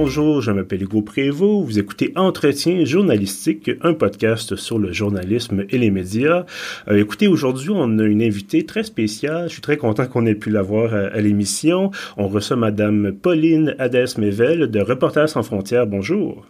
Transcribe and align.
bonjour, 0.00 0.40
je 0.40 0.52
m'appelle 0.52 0.84
Hugo 0.84 1.02
Prévost, 1.02 1.66
vous 1.66 1.80
écoutez 1.80 2.12
Entretien 2.14 2.84
journalistique, 2.84 3.72
un 3.82 3.94
podcast 3.94 4.54
sur 4.54 4.78
le 4.78 4.92
journalisme 4.92 5.64
et 5.70 5.76
les 5.76 5.90
médias. 5.90 6.46
Euh, 6.86 7.00
écoutez, 7.00 7.26
aujourd'hui, 7.26 7.70
on 7.72 7.98
a 7.98 8.04
une 8.04 8.22
invitée 8.22 8.64
très 8.64 8.84
spéciale, 8.84 9.48
je 9.48 9.54
suis 9.54 9.60
très 9.60 9.76
content 9.76 10.06
qu'on 10.06 10.24
ait 10.24 10.36
pu 10.36 10.50
l'avoir 10.50 10.94
à, 10.94 10.98
à 10.98 11.20
l'émission. 11.20 11.90
On 12.16 12.28
reçoit 12.28 12.56
Madame 12.56 13.10
Pauline 13.10 13.74
Hadès-Mével 13.80 14.70
de 14.70 14.80
Reporters 14.80 15.30
sans 15.30 15.42
frontières, 15.42 15.88
bonjour. 15.88 16.46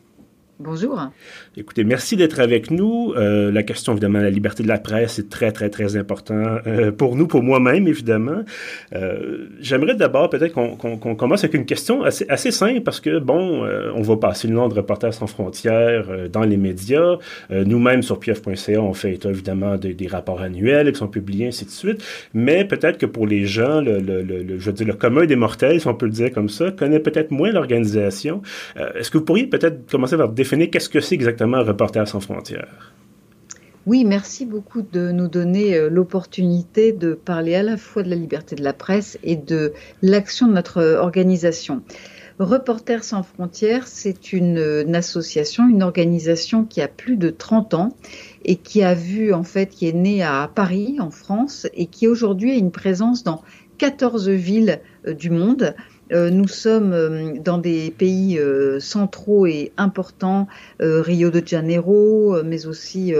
Bonjour. 0.59 1.01
Écoutez, 1.61 1.83
merci 1.83 2.15
d'être 2.15 2.39
avec 2.39 2.71
nous. 2.71 3.15
Euh, 3.17 3.51
la 3.51 3.65
question, 3.65 3.91
évidemment, 3.91 4.21
de 4.21 4.25
la 4.25 4.31
liberté 4.31 4.63
de 4.63 4.69
la 4.69 4.79
presse 4.79 5.19
est 5.19 5.29
très, 5.29 5.51
très, 5.51 5.71
très 5.71 5.97
important 5.97 6.59
euh, 6.69 6.93
pour 6.93 7.17
nous, 7.17 7.27
pour 7.27 7.43
moi-même, 7.43 7.89
évidemment. 7.89 8.45
Euh, 8.95 9.49
J'aimerais 9.61 9.97
d'abord 9.97 10.31
peut-être 10.31 10.53
qu'on 10.53 10.77
qu 10.77 11.17
commence 11.17 11.43
avec 11.43 11.55
une 11.55 11.67
question 11.67 12.05
assez, 12.05 12.25
assez 12.29 12.53
simple 12.53 12.83
parce 12.83 13.01
que, 13.01 13.19
bon, 13.19 13.65
euh, 13.65 13.91
on 13.97 14.03
va 14.03 14.17
passer 14.17 14.47
le 14.47 14.55
nom 14.55 14.69
de 14.69 14.75
Reporters 14.75 15.13
sans 15.13 15.27
frontières 15.27 16.05
euh, 16.09 16.29
dans 16.29 16.45
les 16.45 16.57
médias. 16.57 17.17
Nous-mêmes, 17.51 18.03
sur 18.03 18.21
pieuf.ca, 18.21 18.81
on 18.81 18.93
fait 18.93 19.19
évidemment 19.25 19.77
des, 19.77 19.95
des, 19.95 20.07
rapports 20.07 20.41
annuels 20.41 20.93
qui 20.93 20.99
sont 20.99 21.09
publiés, 21.09 21.49
ainsi 21.49 21.65
de 21.65 21.71
suite. 21.71 22.05
Mais 22.35 22.65
peut-être 22.67 22.99
que 22.99 23.07
pour 23.07 23.27
les 23.27 23.47
gens, 23.47 23.81
le, 23.81 23.99
le, 23.99 24.23
le, 24.23 24.59
je 24.61 24.67
veux 24.67 24.73
dire, 24.73 24.87
le 24.87 24.93
commun 24.93 25.27
des 25.27 25.35
mortels, 25.35 25.81
si 25.81 25.89
on 25.89 25.95
peut 25.95 26.07
le 26.07 26.13
dire 26.13 26.31
comme 26.31 26.49
ça, 26.49 26.71
connaît 26.71 27.01
peut-être 27.01 27.33
moins 27.33 27.51
l'organisation. 27.51 28.43
Est-ce 28.95 29.11
que 29.11 29.19
vous 29.19 29.25
pourriez 29.25 29.47
peut-être 29.47 29.91
commencer 29.91 30.17
par 30.17 30.29
définir 30.29 30.71
qu'est-ce 30.71 30.89
que 30.89 31.01
c'est 31.01 31.17
exactement 31.17 31.48
Reporters 31.55 32.09
sans 32.09 32.21
frontières. 32.21 32.93
Oui, 33.87 34.05
merci 34.05 34.45
beaucoup 34.45 34.83
de 34.83 35.11
nous 35.13 35.29
donner 35.29 35.75
euh, 35.75 35.89
l'opportunité 35.89 36.93
de 36.93 37.15
parler 37.15 37.55
à 37.55 37.63
la 37.63 37.79
fois 37.79 38.03
de 38.03 38.11
la 38.11 38.17
liberté 38.17 38.55
de 38.55 38.63
la 38.63 38.75
presse 38.75 39.19
et 39.23 39.37
de 39.37 39.73
l'action 40.03 40.47
de 40.47 40.53
notre 40.53 40.83
organisation. 41.01 41.83
Reporters 42.39 43.03
sans 43.03 43.23
frontières, 43.23 43.87
c'est 43.87 44.33
une, 44.33 44.59
une, 44.59 44.95
association, 44.95 45.69
une 45.69 45.83
organisation 45.83 46.65
qui 46.65 46.83
a 46.83 46.87
plus 46.87 47.17
de 47.17 47.31
30 47.31 47.75
ans 47.75 47.97
et 48.45 48.57
qui 48.57 48.83
a 48.83 48.95
vu, 48.95 49.33
en 49.33 49.43
fait, 49.43 49.71
qui 49.71 49.89
est 49.89 49.95
née 49.95 50.23
à 50.23 50.51
Paris, 50.55 50.99
en 51.01 51.11
France, 51.11 51.67
et 51.75 51.87
qui 51.87 52.07
aujourd'hui 52.07 52.53
a 52.53 52.55
une 52.55 52.71
présence 52.71 53.25
dans 53.25 53.43
14 53.79 54.29
villes 54.29 54.81
euh, 55.07 55.15
du 55.15 55.31
monde 55.31 55.63
euh, 55.63 55.83
nous 56.11 56.49
sommes 56.49 56.93
euh, 56.93 57.39
dans 57.39 57.59
des 57.59 57.91
pays 57.91 58.39
euh, 58.39 58.81
centraux 58.81 59.47
et 59.47 59.73
importants, 59.77 60.49
Rio 60.81 61.31
de 61.31 61.43
Janeiro, 61.45 62.43
mais 62.45 62.67
aussi 62.67 63.13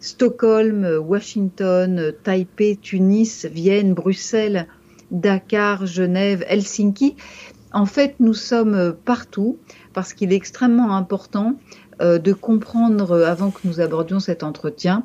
Stockholm, 0.00 0.84
Washington, 0.98 2.12
Taipei, 2.22 2.76
Tunis, 2.76 3.46
Vienne, 3.46 3.94
Bruxelles, 3.94 4.66
Dakar, 5.10 5.86
Genève, 5.86 6.44
Helsinki. 6.48 7.16
En 7.72 7.86
fait, 7.86 8.16
nous 8.20 8.34
sommes 8.34 8.94
partout 9.04 9.58
parce 9.94 10.12
qu'il 10.12 10.32
est 10.32 10.36
extrêmement 10.36 10.96
important 10.96 11.54
de 12.00 12.32
comprendre, 12.32 13.22
avant 13.24 13.52
que 13.52 13.60
nous 13.62 13.78
abordions 13.78 14.18
cet 14.18 14.42
entretien, 14.42 15.04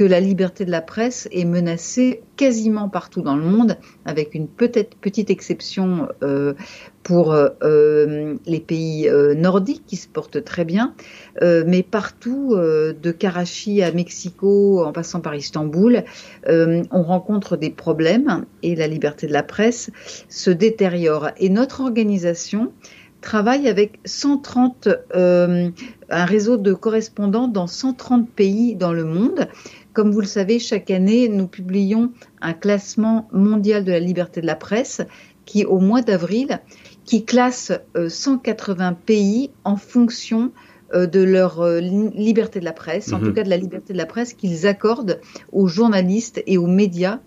que 0.00 0.04
la 0.04 0.20
liberté 0.20 0.64
de 0.64 0.70
la 0.70 0.80
presse 0.80 1.28
est 1.30 1.44
menacée 1.44 2.22
quasiment 2.38 2.88
partout 2.88 3.20
dans 3.20 3.36
le 3.36 3.44
monde, 3.44 3.76
avec 4.06 4.34
une 4.34 4.48
peut-être 4.48 4.96
petite 4.96 5.28
exception 5.28 6.08
euh, 6.22 6.54
pour 7.02 7.34
euh, 7.34 8.36
les 8.46 8.60
pays 8.60 9.10
euh, 9.10 9.34
nordiques 9.34 9.84
qui 9.86 9.96
se 9.96 10.08
portent 10.08 10.42
très 10.42 10.64
bien, 10.64 10.94
euh, 11.42 11.64
mais 11.66 11.82
partout, 11.82 12.54
euh, 12.54 12.94
de 12.94 13.10
Karachi 13.10 13.82
à 13.82 13.92
Mexico, 13.92 14.82
en 14.82 14.92
passant 14.92 15.20
par 15.20 15.34
Istanbul, 15.34 16.04
euh, 16.48 16.82
on 16.90 17.02
rencontre 17.02 17.58
des 17.58 17.68
problèmes 17.68 18.46
et 18.62 18.76
la 18.76 18.86
liberté 18.86 19.26
de 19.26 19.34
la 19.34 19.42
presse 19.42 19.90
se 20.30 20.50
détériore. 20.50 21.28
Et 21.36 21.50
notre 21.50 21.82
organisation 21.82 22.72
travaille 23.20 23.68
avec 23.68 23.98
130, 24.04 24.88
un 25.14 26.24
réseau 26.24 26.56
de 26.56 26.72
correspondants 26.72 27.48
dans 27.48 27.66
130 27.66 28.28
pays 28.30 28.76
dans 28.76 28.92
le 28.92 29.04
monde 29.04 29.48
comme 29.92 30.12
vous 30.12 30.20
le 30.20 30.26
savez, 30.26 30.58
chaque 30.58 30.90
année, 30.90 31.28
nous 31.28 31.48
publions 31.48 32.12
un 32.40 32.52
classement 32.52 33.28
mondial 33.32 33.84
de 33.84 33.90
la 33.90 33.98
liberté 33.98 34.40
de 34.40 34.46
la 34.46 34.54
presse 34.54 35.02
qui, 35.46 35.64
au 35.64 35.80
mois 35.80 36.00
d'avril, 36.02 36.60
qui 37.04 37.24
classe 37.24 37.72
180 38.08 38.90
euh, 38.90 38.94
pays 39.04 39.50
en 39.64 39.76
fonction 39.76 40.52
euh, 40.94 41.06
de 41.06 41.20
leur 41.20 41.60
euh, 41.60 41.80
liberté 41.80 42.60
de 42.60 42.64
la 42.64 42.72
presse, 42.72 43.12
en 43.12 43.18
mm 43.18 43.20
-hmm. 43.20 43.24
tout 43.26 43.32
cas 43.32 43.42
de 43.42 43.50
la 43.50 43.56
liberté 43.56 43.92
de 43.92 43.98
la 43.98 44.06
presse 44.06 44.32
qu'ils 44.32 44.66
accordent 44.66 45.20
aux 45.50 45.66
journalistes 45.66 46.40
et 46.46 46.56
aux 46.56 46.68
médias 46.68 47.18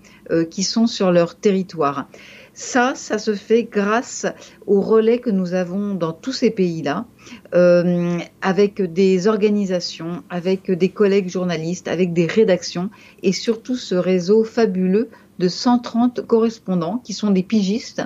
qui 0.49 0.63
sont 0.63 0.87
sur 0.87 1.11
leur 1.11 1.35
territoire. 1.35 2.07
Ça, 2.53 2.93
ça 2.95 3.17
se 3.17 3.33
fait 3.33 3.63
grâce 3.63 4.27
au 4.67 4.79
relais 4.81 5.17
que 5.17 5.31
nous 5.31 5.53
avons 5.53 5.95
dans 5.95 6.13
tous 6.13 6.33
ces 6.33 6.51
pays-là, 6.51 7.05
euh, 7.55 8.19
avec 8.41 8.81
des 8.81 9.27
organisations, 9.27 10.23
avec 10.29 10.69
des 10.69 10.89
collègues 10.89 11.29
journalistes, 11.29 11.87
avec 11.87 12.13
des 12.13 12.27
rédactions, 12.27 12.89
et 13.23 13.31
surtout 13.31 13.75
ce 13.75 13.95
réseau 13.95 14.43
fabuleux 14.43 15.09
de 15.39 15.47
130 15.47 16.25
correspondants 16.27 16.99
qui 17.03 17.13
sont 17.13 17.31
des 17.31 17.43
pigistes 17.43 18.03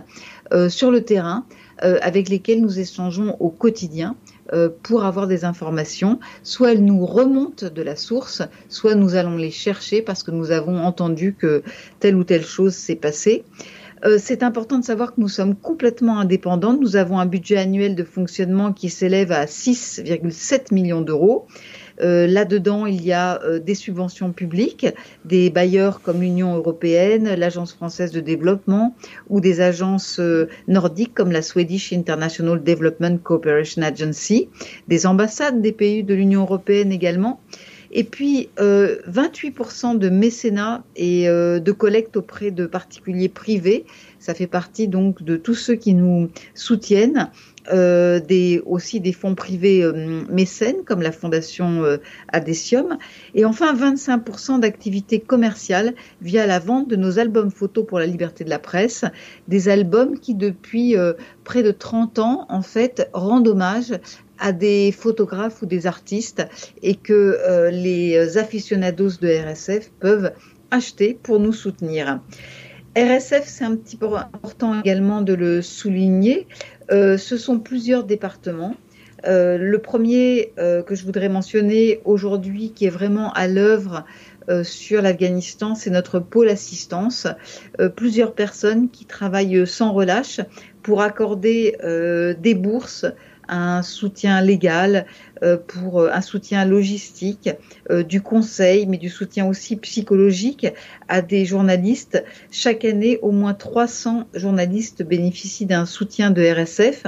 euh, 0.54 0.70
sur 0.70 0.92
le 0.92 1.02
terrain, 1.02 1.46
euh, 1.84 2.00
avec 2.02 2.30
lesquels 2.30 2.62
nous 2.62 2.80
échangeons 2.80 3.36
au 3.40 3.50
quotidien 3.50 4.16
euh, 4.54 4.70
pour 4.82 5.04
avoir 5.04 5.28
des 5.28 5.46
informations. 5.46 6.20
Soit 6.42 6.72
elles 6.72 6.84
nous 6.84 7.06
remontent 7.06 7.70
de 7.70 7.82
la 7.82 7.96
source, 7.96 8.42
soit 8.70 8.96
nous 8.96 9.16
allons 9.16 9.38
les 9.38 9.52
chercher 9.52 10.02
parce 10.02 10.24
que 10.24 10.32
nous 10.32 10.52
avons 10.52 10.80
entendu 10.80 11.36
que 11.38 11.62
telle 12.00 12.16
ou 12.16 12.24
telle 12.24 12.46
chose 12.46 12.74
s'est 12.74 12.96
passée. 12.96 13.44
Euh, 14.06 14.18
c'est 14.20 14.44
important 14.44 14.78
de 14.80 14.86
savoir 14.86 15.16
que 15.16 15.22
nous 15.22 15.28
sommes 15.28 15.56
complètement 15.56 16.20
indépendants. 16.20 16.74
Nous 16.74 16.96
avons 16.96 17.20
un 17.20 17.26
budget 17.26 17.58
annuel 17.58 17.96
de 17.96 18.04
fonctionnement 18.04 18.74
qui 18.74 18.90
s'élève 18.90 19.32
à 19.32 19.46
6,7 19.46 20.74
millions 20.74 21.02
d'euros. 21.02 21.48
Euh, 22.00 22.28
Là-dedans, 22.28 22.86
il 22.86 23.04
y 23.04 23.12
a 23.12 23.42
euh, 23.42 23.58
des 23.58 23.74
subventions 23.74 24.32
publiques, 24.32 24.86
des 25.26 25.50
bailleurs 25.50 26.02
comme 26.02 26.22
l'Union 26.22 26.56
européenne, 26.56 27.34
l'Agence 27.36 27.74
française 27.74 28.12
de 28.12 28.20
développement 28.20 28.96
ou 29.30 29.42
des 29.42 29.62
agences 29.62 30.22
nordiques 30.68 31.16
comme 31.16 31.32
la 31.32 31.42
Swedish 31.42 31.92
International 31.94 32.64
Development 32.64 33.18
Cooperation 33.22 33.82
Agency, 33.82 34.50
des 34.88 35.08
ambassades 35.08 35.62
des 35.62 35.72
pays 35.72 36.04
de 36.04 36.14
l'Union 36.14 36.42
européenne 36.42 36.92
également. 36.92 37.40
Et 37.98 38.04
puis, 38.04 38.50
euh, 38.60 38.98
28% 39.08 39.98
de 39.98 40.10
mécénat 40.10 40.84
et 40.96 41.28
euh, 41.28 41.60
de 41.60 41.72
collecte 41.72 42.16
auprès 42.16 42.52
de 42.52 42.68
particuliers 42.68 43.28
privés. 43.28 43.86
Ça 44.20 44.36
fait 44.36 44.46
partie 44.46 44.88
donc 44.88 45.24
de 45.24 45.36
tous 45.36 45.56
ceux 45.56 45.74
qui 45.74 45.96
nous 45.96 46.30
soutiennent. 46.54 47.32
Euh, 47.72 48.20
aussi 48.66 49.00
des 49.00 49.12
fonds 49.12 49.36
privés 49.36 49.84
euh, 49.84 50.24
mécènes 50.30 50.84
comme 50.86 51.02
la 51.02 51.12
fondation 51.12 51.84
euh, 51.84 51.98
Adesium 52.32 52.98
et 53.36 53.46
enfin 53.46 53.74
25% 53.74 54.60
d'activités 54.60 55.20
commerciales 55.20 55.94
via 56.22 56.46
la 56.46 56.60
vente 56.60 56.88
de 56.88 56.96
nos 56.96 57.20
albums 57.20 57.52
photos 57.52 57.86
pour 57.86 58.00
la 58.00 58.06
liberté 58.06 58.44
de 58.44 58.50
la 58.50 58.60
presse, 58.60 59.06
des 59.48 59.70
albums 59.70 60.20
qui 60.20 60.36
depuis 60.36 60.96
euh, 60.96 61.14
près 61.44 61.64
de 61.64 61.72
30 61.72 62.20
ans 62.20 62.46
en 62.50 62.62
fait 62.62 63.10
rendent 63.14 63.48
hommage 63.48 63.94
à 64.40 64.52
des 64.52 64.92
photographes 64.92 65.62
ou 65.62 65.66
des 65.66 65.88
artistes 65.88 66.48
et 66.84 66.96
que 66.96 67.70
les 67.72 68.38
aficionados 68.38 69.18
de 69.20 69.28
RSF 69.28 69.90
peuvent 70.00 70.32
acheter 70.70 71.18
pour 71.22 71.40
nous 71.40 71.54
soutenir. 71.54 72.20
RSF, 72.98 73.44
c'est 73.46 73.64
un 73.64 73.76
petit 73.76 73.96
peu 73.96 74.08
important 74.16 74.80
également 74.80 75.22
de 75.22 75.34
le 75.34 75.62
souligner. 75.62 76.48
Euh, 76.92 77.18
ce 77.18 77.38
sont 77.38 77.60
plusieurs 77.60 78.04
départements. 78.04 78.76
Euh, 79.26 79.58
le 79.58 79.80
premier 79.80 80.54
euh, 80.60 80.84
que 80.84 80.96
je 80.96 81.04
voudrais 81.04 81.30
mentionner 81.30 82.02
aujourd'hui, 82.06 82.72
qui 82.74 82.86
est 82.86 82.92
vraiment 82.92 83.32
à 83.34 83.48
l'œuvre 83.48 84.06
sur 84.64 85.02
l'Afghanistan, 85.02 85.76
c'est 85.76 85.90
notre 85.90 86.20
pôle 86.20 86.48
assistance. 86.48 87.28
Plusieurs 87.98 88.34
personnes 88.34 88.90
qui 88.90 89.04
travaillent 89.04 89.68
sans 89.68 89.92
relâche 89.92 90.40
pour 90.84 91.02
accorder 91.02 91.76
des 92.40 92.56
bourses 92.56 93.06
un 93.48 93.82
soutien 93.82 94.42
légal, 94.42 95.06
euh, 95.44 95.58
pour 95.58 96.02
un 96.02 96.22
soutien 96.22 96.66
logistique, 96.66 97.50
euh, 97.92 98.04
du 98.04 98.22
conseil, 98.22 98.88
mais 98.88 98.98
du 98.98 99.10
soutien 99.10 99.46
aussi 99.46 99.76
psychologique 99.76 100.68
à 101.08 101.22
des 101.22 101.46
journalistes. 101.46 102.24
Chaque 102.52 102.86
année, 102.86 103.20
au 103.22 103.32
moins 103.32 103.54
300 103.54 104.28
journalistes 104.34 105.04
bénéficient 105.04 105.66
d'un 105.66 105.86
soutien 105.86 106.32
de 106.32 106.42
RSF 106.44 107.04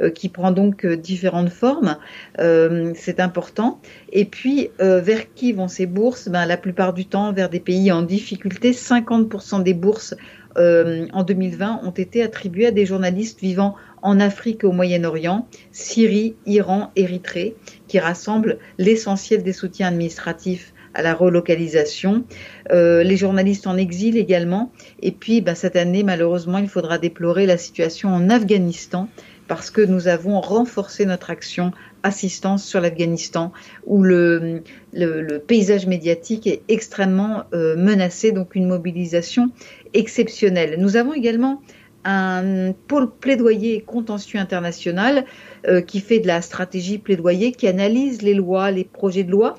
euh, 0.00 0.10
qui 0.10 0.28
prend 0.28 0.52
donc 0.52 0.84
euh, 0.84 0.96
différentes 0.96 1.50
formes. 1.50 1.96
Euh, 2.38 2.92
C'est 2.94 3.20
important. 3.20 3.80
Et 4.12 4.24
puis, 4.24 4.70
euh, 4.80 5.00
vers 5.00 5.32
qui 5.34 5.52
vont 5.52 5.68
ces 5.68 5.86
bourses? 5.86 6.28
Ben, 6.28 6.46
La 6.46 6.56
plupart 6.56 6.92
du 6.92 7.06
temps, 7.06 7.32
vers 7.32 7.48
des 7.48 7.60
pays 7.60 7.90
en 7.90 8.02
difficulté. 8.02 8.72
50% 8.72 9.62
des 9.62 9.74
bourses 9.74 10.14
euh, 10.58 11.06
en 11.12 11.22
2020 11.22 11.80
ont 11.84 11.90
été 11.90 12.22
attribuées 12.22 12.66
à 12.66 12.70
des 12.70 12.86
journalistes 12.86 13.40
vivant 13.40 13.74
en 14.02 14.20
Afrique 14.20 14.64
et 14.64 14.66
au 14.66 14.72
Moyen-Orient, 14.72 15.46
Syrie, 15.70 16.34
Iran, 16.46 16.90
Érythrée, 16.96 17.56
qui 17.88 17.98
rassemblent 17.98 18.58
l'essentiel 18.78 19.42
des 19.42 19.52
soutiens 19.52 19.88
administratifs 19.88 20.74
à 20.94 21.02
la 21.02 21.14
relocalisation, 21.14 22.24
euh, 22.70 23.02
les 23.02 23.16
journalistes 23.16 23.66
en 23.66 23.76
exil 23.76 24.16
également. 24.16 24.72
Et 25.00 25.12
puis, 25.12 25.40
ben, 25.40 25.54
cette 25.54 25.76
année, 25.76 26.02
malheureusement, 26.02 26.58
il 26.58 26.68
faudra 26.68 26.98
déplorer 26.98 27.46
la 27.46 27.56
situation 27.56 28.10
en 28.10 28.28
Afghanistan 28.28 29.08
parce 29.48 29.70
que 29.70 29.80
nous 29.80 30.08
avons 30.08 30.40
renforcé 30.40 31.04
notre 31.04 31.30
action 31.30 31.72
assistance 32.02 32.64
sur 32.64 32.80
l'Afghanistan, 32.80 33.52
où 33.86 34.02
le, 34.02 34.62
le, 34.92 35.38
paysage 35.38 35.86
médiatique 35.86 36.46
est 36.46 36.62
extrêmement 36.68 37.44
euh, 37.52 37.76
menacé, 37.76 38.32
donc 38.32 38.54
une 38.54 38.66
mobilisation 38.66 39.50
exceptionnelle. 39.94 40.76
Nous 40.78 40.96
avons 40.96 41.12
également 41.12 41.60
un 42.04 42.72
pôle 42.72 43.10
plaidoyer 43.10 43.80
contentieux 43.80 44.40
international 44.40 45.24
euh, 45.66 45.80
qui 45.80 46.00
fait 46.00 46.18
de 46.18 46.26
la 46.26 46.42
stratégie 46.42 46.98
plaidoyer, 46.98 47.52
qui 47.52 47.68
analyse 47.68 48.22
les 48.22 48.34
lois, 48.34 48.70
les 48.70 48.84
projets 48.84 49.24
de 49.24 49.30
loi. 49.30 49.54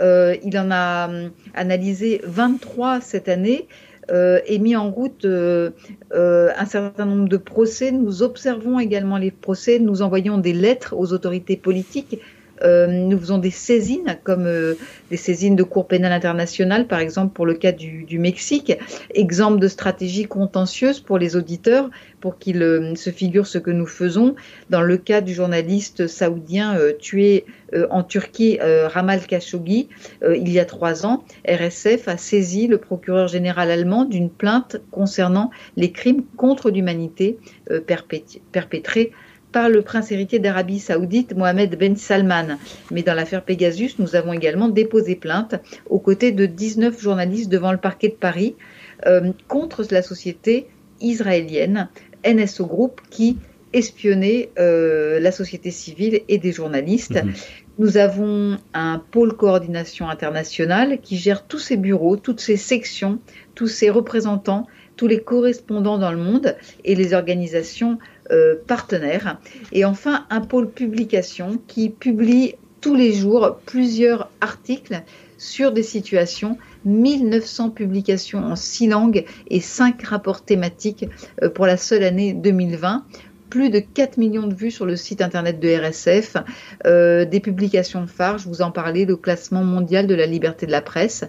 Euh, 0.00 0.34
il 0.42 0.58
en 0.58 0.70
a 0.70 1.08
hum, 1.08 1.30
analysé 1.54 2.20
23 2.24 3.00
cette 3.00 3.28
année 3.28 3.68
euh, 4.10 4.40
et 4.46 4.58
mis 4.58 4.76
en 4.76 4.90
route 4.90 5.24
un 5.24 6.66
certain 6.66 7.06
nombre 7.06 7.28
de 7.28 7.36
procès. 7.36 7.92
Nous 7.92 8.22
observons 8.22 8.78
également 8.80 9.18
les 9.18 9.30
procès, 9.30 9.78
nous 9.78 10.02
envoyons 10.02 10.38
des 10.38 10.52
lettres 10.52 10.94
aux 10.96 11.12
autorités 11.12 11.56
politiques 11.56 12.18
euh, 12.62 12.86
nous 12.86 13.18
faisons 13.18 13.38
des 13.38 13.50
saisines, 13.50 14.16
comme 14.22 14.46
euh, 14.46 14.74
des 15.10 15.16
saisines 15.16 15.56
de 15.56 15.62
Cour 15.62 15.86
pénale 15.86 16.12
internationale, 16.12 16.86
par 16.86 17.00
exemple 17.00 17.32
pour 17.34 17.46
le 17.46 17.54
cas 17.54 17.72
du, 17.72 18.04
du 18.04 18.18
Mexique. 18.18 18.76
Exemple 19.14 19.58
de 19.58 19.68
stratégie 19.68 20.24
contentieuse 20.24 21.00
pour 21.00 21.18
les 21.18 21.36
auditeurs, 21.36 21.90
pour 22.20 22.38
qu'ils 22.38 22.62
euh, 22.62 22.94
se 22.94 23.10
figurent 23.10 23.46
ce 23.46 23.58
que 23.58 23.70
nous 23.70 23.86
faisons. 23.86 24.34
Dans 24.70 24.82
le 24.82 24.96
cas 24.96 25.20
du 25.20 25.34
journaliste 25.34 26.06
saoudien 26.06 26.78
tué 26.98 27.44
en 27.90 28.02
Turquie, 28.02 28.58
Ramal 28.60 29.26
Khashoggi, 29.26 29.88
il 30.22 30.50
y 30.50 30.58
a 30.58 30.64
trois 30.64 31.06
ans, 31.06 31.24
RSF 31.48 32.06
a 32.08 32.16
saisi 32.16 32.66
le 32.66 32.78
procureur 32.78 33.26
général 33.28 33.70
allemand 33.70 34.04
d'une 34.04 34.30
plainte 34.30 34.76
concernant 34.90 35.50
les 35.76 35.90
crimes 35.90 36.24
contre 36.36 36.70
l'humanité 36.70 37.38
perpétrés 38.52 39.12
par 39.54 39.68
le 39.68 39.82
prince 39.82 40.10
héritier 40.10 40.40
d'Arabie 40.40 40.80
saoudite 40.80 41.36
Mohamed 41.36 41.78
Ben 41.78 41.96
Salman. 41.96 42.58
Mais 42.90 43.02
dans 43.02 43.14
l'affaire 43.14 43.44
Pegasus, 43.44 43.92
nous 44.00 44.16
avons 44.16 44.32
également 44.32 44.68
déposé 44.68 45.14
plainte 45.14 45.54
aux 45.88 46.00
côtés 46.00 46.32
de 46.32 46.44
19 46.44 47.00
journalistes 47.00 47.48
devant 47.48 47.70
le 47.70 47.78
parquet 47.78 48.08
de 48.08 48.14
Paris 48.14 48.56
euh, 49.06 49.30
contre 49.46 49.86
la 49.92 50.02
société 50.02 50.66
israélienne 51.00 51.88
NSO 52.26 52.66
Group 52.66 53.00
qui 53.10 53.38
espionnait 53.72 54.50
euh, 54.58 55.20
la 55.20 55.30
société 55.30 55.70
civile 55.70 56.22
et 56.28 56.38
des 56.38 56.50
journalistes. 56.50 57.22
Mhm. 57.22 57.32
Nous 57.78 57.96
avons 57.96 58.58
un 58.72 58.98
pôle 58.98 59.36
coordination 59.36 60.08
internationale 60.08 60.98
qui 61.00 61.16
gère 61.16 61.46
tous 61.46 61.60
ces 61.60 61.76
bureaux, 61.76 62.16
toutes 62.16 62.40
ces 62.40 62.56
sections, 62.56 63.20
tous 63.54 63.68
ces 63.68 63.88
représentants, 63.88 64.66
tous 64.96 65.06
les 65.06 65.20
correspondants 65.20 65.98
dans 65.98 66.12
le 66.12 66.18
monde 66.18 66.56
et 66.84 66.94
les 66.94 67.14
organisations 67.14 67.98
euh, 68.30 68.54
partenaires. 68.66 69.38
Et 69.72 69.84
enfin, 69.84 70.26
un 70.30 70.40
pôle 70.40 70.70
publication 70.70 71.60
qui 71.66 71.90
publie 71.90 72.54
tous 72.80 72.94
les 72.94 73.12
jours 73.12 73.58
plusieurs 73.66 74.30
articles 74.40 75.02
sur 75.36 75.72
des 75.72 75.82
situations, 75.82 76.56
1900 76.86 77.70
publications 77.70 78.38
en 78.38 78.56
six 78.56 78.86
langues 78.86 79.26
et 79.50 79.60
5 79.60 80.02
rapports 80.04 80.42
thématiques 80.42 81.06
euh, 81.42 81.50
pour 81.50 81.66
la 81.66 81.76
seule 81.76 82.02
année 82.02 82.32
2020 82.32 83.04
plus 83.50 83.70
de 83.70 83.78
4 83.78 84.16
millions 84.16 84.48
de 84.48 84.54
vues 84.54 84.72
sur 84.72 84.84
le 84.84 84.96
site 84.96 85.22
internet 85.22 85.60
de 85.60 85.68
RSF, 85.68 86.38
euh, 86.86 87.24
des 87.24 87.38
publications 87.38 88.08
phares, 88.08 88.38
je 88.38 88.48
vous 88.48 88.62
en 88.62 88.72
parlais, 88.72 89.04
le 89.04 89.16
classement 89.16 89.62
mondial 89.62 90.08
de 90.08 90.14
la 90.16 90.26
liberté 90.26 90.66
de 90.66 90.72
la 90.72 90.82
presse, 90.82 91.24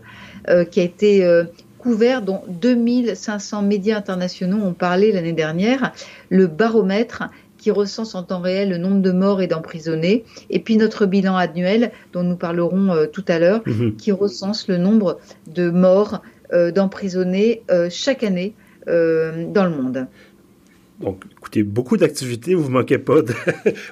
qui 0.72 0.80
a 0.80 0.84
été 0.84 1.44
couvert, 1.86 2.24
dont 2.24 2.42
2500 2.48 3.62
médias 3.62 3.96
internationaux 3.96 4.58
ont 4.58 4.74
parlé 4.74 5.12
l'année 5.12 5.34
dernière, 5.34 5.92
le 6.32 6.48
baromètre 6.48 7.26
qui 7.60 7.70
recense 7.70 8.16
en 8.16 8.24
temps 8.24 8.42
réel 8.42 8.72
le 8.72 8.80
nombre 8.80 9.04
de 9.04 9.12
morts 9.12 9.40
et 9.40 9.46
d'emprisonnés, 9.46 10.24
et 10.50 10.58
puis 10.58 10.78
notre 10.78 11.06
bilan 11.06 11.36
annuel, 11.36 11.92
dont 12.12 12.24
nous 12.24 12.38
parlerons 12.38 12.90
euh, 12.90 13.06
tout 13.06 13.24
à 13.28 13.38
l'heure, 13.38 13.62
mhm. 13.68 13.98
qui 13.98 14.12
recense 14.12 14.68
le 14.68 14.78
nombre 14.78 15.20
de 15.54 15.70
morts, 15.70 16.24
euh, 16.54 16.72
d'emprisonnés 16.72 17.62
euh, 17.70 17.88
chaque 17.92 18.24
année 18.24 18.56
dans 18.88 19.66
le 19.66 19.70
monde. 19.72 20.06
Donc, 21.00 21.24
écoutez, 21.38 21.64
beaucoup 21.64 21.98
d'activités, 21.98 22.54
vous 22.54 22.70
ne 22.70 22.74
manquez 22.74 23.00
pas 23.00 23.24
de... 23.24 23.34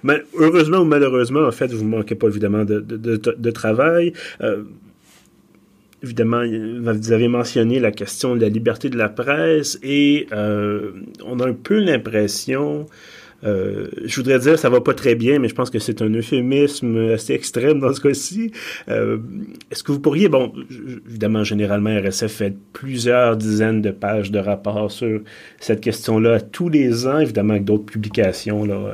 Heureusement 0.37 0.79
ou 0.79 0.85
malheureusement, 0.85 1.47
en 1.47 1.51
fait, 1.51 1.71
vous 1.73 1.83
ne 1.83 1.89
manquez 1.89 2.13
pas 2.13 2.27
évidemment 2.27 2.63
de, 2.63 2.79
de, 2.79 3.17
de 3.17 3.51
travail 3.51 4.13
évidemment, 6.03 6.43
vous 6.45 7.11
avez 7.11 7.27
mentionné 7.27 7.79
la 7.79 7.91
question 7.91 8.35
de 8.35 8.41
la 8.41 8.49
liberté 8.49 8.89
de 8.89 8.97
la 8.97 9.09
presse 9.09 9.79
et 9.81 10.27
euh, 10.33 10.91
on 11.25 11.39
a 11.39 11.47
un 11.47 11.53
peu 11.53 11.79
l'impression 11.79 12.87
euh, 13.45 13.87
je 14.05 14.15
voudrais 14.15 14.39
dire 14.39 14.57
ça 14.57 14.69
va 14.69 14.81
pas 14.81 14.93
très 14.93 15.15
bien, 15.15 15.39
mais 15.39 15.47
je 15.47 15.55
pense 15.55 15.69
que 15.69 15.79
c'est 15.79 16.01
un 16.01 16.09
euphémisme 16.09 17.11
assez 17.13 17.33
extrême 17.33 17.79
dans 17.79 17.93
ce 17.93 18.01
cas-ci. 18.01 18.51
Euh, 18.89 19.17
Est-ce 19.71 19.83
que 19.83 19.91
vous 19.91 19.99
pourriez, 19.99 20.29
bon, 20.29 20.53
évidemment, 21.07 21.43
généralement, 21.43 21.97
RSF 21.99 22.31
fait 22.31 22.55
plusieurs 22.73 23.37
dizaines 23.37 23.81
de 23.81 23.91
pages 23.91 24.31
de 24.31 24.39
rapports 24.39 24.91
sur 24.91 25.21
cette 25.59 25.81
question-là 25.81 26.39
tous 26.41 26.69
les 26.69 27.07
ans, 27.07 27.19
évidemment 27.19 27.53
avec 27.53 27.65
d'autres 27.65 27.85
publications 27.85 28.65
là, 28.65 28.93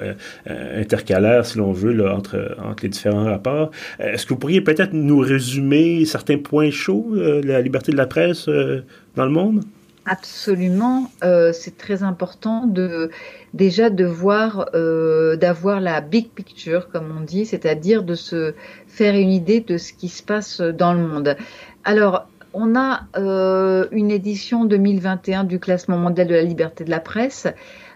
euh, 0.50 0.82
intercalaires, 0.82 1.46
si 1.46 1.58
l'on 1.58 1.72
veut, 1.72 1.94
là, 1.94 2.16
entre, 2.16 2.56
entre 2.64 2.84
les 2.84 2.90
différents 2.90 3.26
rapports. 3.26 3.72
Est-ce 4.00 4.26
que 4.26 4.34
vous 4.34 4.40
pourriez 4.40 4.62
peut-être 4.62 4.94
nous 4.94 5.20
résumer 5.20 6.06
certains 6.06 6.38
points 6.38 6.72
chauds 6.72 7.12
de 7.14 7.48
la 7.48 7.62
liberté 7.62 7.92
de 7.92 7.98
la 7.98 8.08
presse 8.08 8.48
dans 8.48 9.26
le 9.26 9.32
monde? 9.32 9.64
Absolument, 10.06 11.12
euh, 11.24 11.52
c'est 11.54 11.78
très 11.78 12.04
important 12.04 12.66
de 12.66 13.12
déjà 13.54 13.90
de 13.90 14.06
voir, 14.06 14.70
euh, 14.74 15.36
d'avoir 15.36 15.80
la 15.82 16.02
big 16.02 16.30
picture, 16.30 16.90
comme 16.90 17.16
on 17.16 17.22
dit, 17.22 17.46
c'est-à-dire 17.46 18.04
de 18.04 18.16
se 18.16 18.54
faire 18.88 19.14
une 19.16 19.32
idée 19.32 19.60
de 19.60 19.78
ce 19.78 19.94
qui 19.94 20.08
se 20.10 20.24
passe 20.24 20.62
dans 20.62 20.94
le 20.94 21.06
monde. 21.06 21.36
Alors, 21.84 22.28
on 22.54 22.76
a 22.76 23.02
euh, 23.18 23.88
une 23.92 24.10
édition 24.10 24.66
2021 24.66 25.44
du 25.44 25.60
classement 25.60 25.98
mondial 25.98 26.28
de 26.28 26.36
la 26.36 26.44
liberté 26.44 26.84
de 26.84 26.90
la 26.90 27.00
presse 27.00 27.48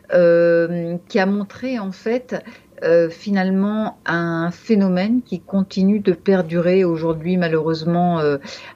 qui 0.09 1.19
a 1.19 1.25
montré 1.25 1.79
en 1.79 1.91
fait 1.91 2.43
finalement 3.09 3.97
un 4.05 4.51
phénomène 4.51 5.21
qui 5.21 5.39
continue 5.39 5.99
de 5.99 6.11
perdurer 6.13 6.83
aujourd'hui 6.83 7.37
malheureusement 7.37 8.21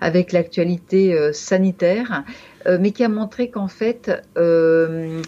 avec 0.02 0.32
l'actualité 0.32 1.34
sanitaire 1.34 2.24
euh, 2.68 2.78
mais 2.80 2.92
qui 2.92 3.04
a 3.04 3.10
montré 3.10 3.50
qu'en 3.50 3.68
fait, 3.68 4.12
euh, 4.38 5.22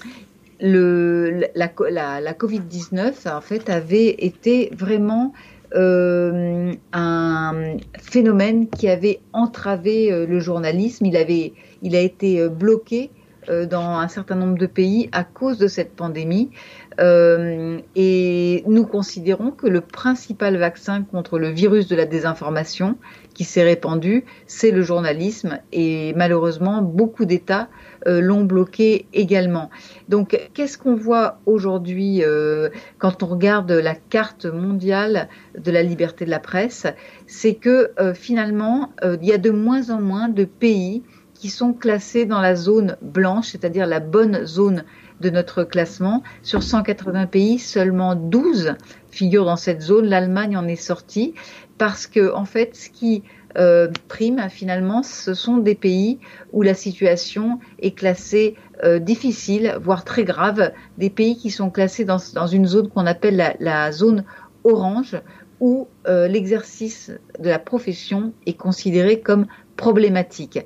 le, 0.59 1.45
la, 1.55 1.71
la, 1.89 2.21
la 2.21 2.33
Covid-19 2.33 3.31
en 3.33 3.41
fait 3.41 3.69
avait 3.69 4.09
été 4.19 4.71
vraiment 4.75 5.33
euh, 5.73 6.73
un 6.91 7.77
phénomène 7.97 8.67
qui 8.67 8.89
avait 8.89 9.21
entravé 9.31 10.11
euh, 10.11 10.25
le 10.25 10.39
journalisme. 10.39 11.05
Il 11.05 11.15
avait, 11.15 11.53
il 11.81 11.95
a 11.95 12.01
été 12.01 12.47
bloqué 12.49 13.11
dans 13.47 13.97
un 13.97 14.07
certain 14.07 14.35
nombre 14.35 14.59
de 14.59 14.67
pays 14.67 15.09
à 15.11 15.23
cause 15.23 15.57
de 15.57 15.67
cette 15.67 15.95
pandémie. 15.95 16.51
Euh, 16.99 17.79
et 17.95 18.63
nous 18.67 18.85
considérons 18.85 19.51
que 19.51 19.67
le 19.67 19.81
principal 19.81 20.57
vaccin 20.57 21.03
contre 21.03 21.39
le 21.39 21.49
virus 21.49 21.87
de 21.87 21.95
la 21.95 22.05
désinformation 22.05 22.97
qui 23.33 23.43
s'est 23.45 23.63
répandu, 23.63 24.25
c'est 24.47 24.71
le 24.71 24.81
journalisme. 24.81 25.59
Et 25.71 26.13
malheureusement, 26.15 26.81
beaucoup 26.81 27.25
d'États 27.25 27.69
euh, 28.07 28.19
l'ont 28.19 28.43
bloqué 28.43 29.07
également. 29.13 29.69
Donc, 30.09 30.37
qu'est-ce 30.53 30.77
qu'on 30.77 30.95
voit 30.95 31.39
aujourd'hui 31.45 32.23
euh, 32.23 32.69
quand 32.97 33.23
on 33.23 33.27
regarde 33.27 33.71
la 33.71 33.95
carte 33.95 34.45
mondiale 34.45 35.29
de 35.57 35.71
la 35.71 35.83
liberté 35.83 36.25
de 36.25 36.29
la 36.29 36.39
presse? 36.39 36.85
C'est 37.27 37.55
que 37.55 37.91
finalement, 38.13 38.91
il 39.03 39.25
y 39.25 39.31
a 39.31 39.37
de 39.37 39.51
moins 39.51 39.89
en 39.89 40.01
moins 40.01 40.29
de 40.29 40.43
pays 40.43 41.03
qui 41.39 41.49
sont 41.49 41.73
classés 41.73 42.25
dans 42.25 42.41
la 42.41 42.55
zone 42.55 42.97
blanche, 43.01 43.47
c'est-à-dire 43.51 43.87
la 43.87 44.01
bonne 44.01 44.45
zone 44.45 44.83
de 45.21 45.29
notre 45.29 45.63
classement. 45.63 46.23
Sur 46.43 46.63
180 46.63 47.27
pays, 47.27 47.59
seulement 47.59 48.15
12 48.15 48.75
figurent 49.11 49.45
dans 49.45 49.55
cette 49.55 49.81
zone. 49.81 50.05
L'Allemagne 50.05 50.57
en 50.57 50.67
est 50.67 50.75
sortie 50.75 51.33
parce 51.77 52.07
que, 52.07 52.33
en 52.33 52.45
fait, 52.45 52.75
ce 52.75 52.89
qui 52.89 53.23
euh, 53.57 53.87
prime 54.07 54.47
finalement, 54.49 55.01
ce 55.01 55.33
sont 55.33 55.57
des 55.57 55.75
pays 55.75 56.19
où 56.51 56.61
la 56.61 56.75
situation 56.75 57.59
est 57.79 57.91
classée 57.91 58.55
euh, 58.83 58.99
difficile, 58.99 59.75
voire 59.81 60.03
très 60.03 60.23
grave, 60.23 60.71
des 60.97 61.09
pays 61.09 61.35
qui 61.35 61.49
sont 61.49 61.69
classés 61.69 62.05
dans, 62.05 62.19
dans 62.35 62.47
une 62.47 62.67
zone 62.67 62.89
qu'on 62.89 63.07
appelle 63.07 63.55
la, 63.59 63.91
zone 63.91 64.23
orange, 64.63 65.19
où 65.59 65.87
euh, 66.07 66.27
l'exercice 66.27 67.11
de 67.39 67.49
la 67.49 67.59
profession 67.59 68.33
est 68.45 68.53
considéré 68.53 69.19
comme 69.19 69.47
problématique. 69.79 70.59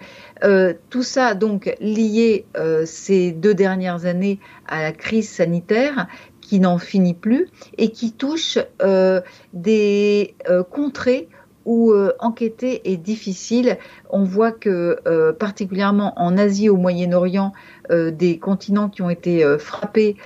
Euh, 0.43 0.73
tout 0.89 1.03
ça 1.03 1.35
donc 1.35 1.75
lié 1.79 2.47
euh, 2.57 2.83
ces 2.87 3.31
deux 3.31 3.53
dernières 3.53 4.07
années 4.07 4.39
à 4.67 4.81
la 4.81 4.91
crise 4.91 5.29
sanitaire 5.29 6.07
qui 6.41 6.59
n'en 6.59 6.79
finit 6.79 7.13
plus 7.13 7.47
et 7.77 7.91
qui 7.91 8.11
touche 8.11 8.57
euh, 8.81 9.21
des 9.53 10.35
contrées 10.71 11.29
où 11.65 11.93
enquêter 12.19 12.91
est 12.91 12.97
difficile. 12.97 13.77
On 14.09 14.25
voit 14.25 14.51
que 14.51 14.97
particulièrement 15.39 16.11
en 16.19 16.37
Asie, 16.37 16.67
au 16.67 16.75
Moyen-Orient, 16.75 17.53
des 17.89 18.37
continents 18.37 18.89
qui 18.89 19.01
ont 19.01 19.09
été 19.09 19.45
frappés 19.59 20.17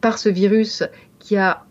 par 0.00 0.18
ce 0.18 0.28
virus 0.28 0.82
qui 1.20 1.36
a 1.36 1.63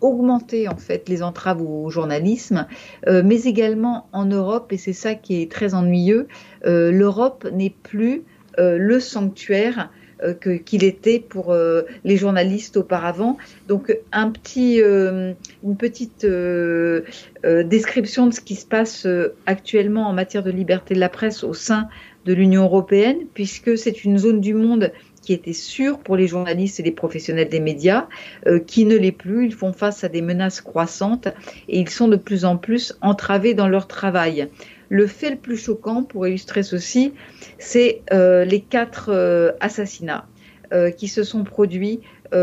augmenté 0.00 0.68
en 0.68 0.76
fait 0.76 1.08
les 1.08 1.22
entraves 1.22 1.62
au 1.62 1.90
journalisme, 1.90 2.66
mais 3.06 3.42
également 3.42 4.08
en 4.12 4.24
Europe, 4.24 4.72
et 4.72 4.76
c'est 4.76 4.92
ça 4.92 5.14
qui 5.14 5.42
est 5.42 5.50
très 5.50 5.74
ennuyeux, 5.74 6.26
l'Europe 6.64 7.46
n'est 7.52 7.74
plus 7.82 8.24
le 8.58 9.00
sanctuaire 9.00 9.90
euh, 10.22 10.34
qu'il 10.34 10.84
était 10.84 11.18
pour 11.18 11.52
euh, 11.52 11.82
les 12.04 12.18
journalistes 12.18 12.76
auparavant. 12.76 13.38
Donc 13.68 13.96
un 14.12 14.30
petit, 14.30 14.82
euh, 14.82 15.32
une 15.64 15.76
petite 15.76 16.26
description 17.44 18.26
de 18.26 18.34
ce 18.34 18.40
qui 18.40 18.54
se 18.54 18.66
passe 18.66 19.06
actuellement 19.46 20.08
en 20.08 20.12
matière 20.12 20.42
de 20.42 20.50
liberté 20.50 20.94
de 20.94 21.00
la 21.00 21.08
presse 21.08 21.42
au 21.42 21.54
sein 21.54 21.88
de 22.26 22.34
l'Union 22.34 22.64
européenne, 22.64 23.18
puisque 23.32 23.78
c'est 23.78 24.04
une 24.04 24.18
zone 24.18 24.40
du 24.40 24.52
monde 24.52 24.92
qui 25.30 25.34
était 25.34 25.52
sûre 25.52 26.00
pour 26.00 26.16
les 26.16 26.26
journalistes 26.26 26.80
et 26.80 26.82
les 26.82 26.90
professionnels 26.90 27.48
des 27.48 27.60
médias, 27.60 28.08
qui 28.66 28.84
ne 28.84 28.96
l'est 28.96 29.12
plus. 29.12 29.46
Ils 29.46 29.54
font 29.54 29.72
face 29.72 30.02
à 30.02 30.08
des 30.08 30.22
menaces 30.22 30.60
croissantes 30.60 31.28
et 31.68 31.78
ils 31.78 31.88
sont 31.88 32.08
de 32.08 32.16
plus 32.16 32.44
en 32.44 32.56
plus 32.56 32.98
entravés 33.00 33.54
dans 33.54 33.68
leur 33.68 33.86
travail. 33.86 34.48
Le 34.90 35.06
fait 35.06 35.30
le 35.30 35.36
plus 35.36 35.56
choquant, 35.56 36.02
pour 36.02 36.26
illustrer 36.26 36.64
ceci, 36.64 37.14
c'est 37.58 38.02
euh, 38.12 38.44
les 38.44 38.60
quatre 38.60 39.10
euh, 39.10 39.52
assassinats 39.60 40.26
euh, 40.72 40.90
qui 40.90 41.06
se 41.06 41.22
sont 41.22 41.44
produits 41.44 42.00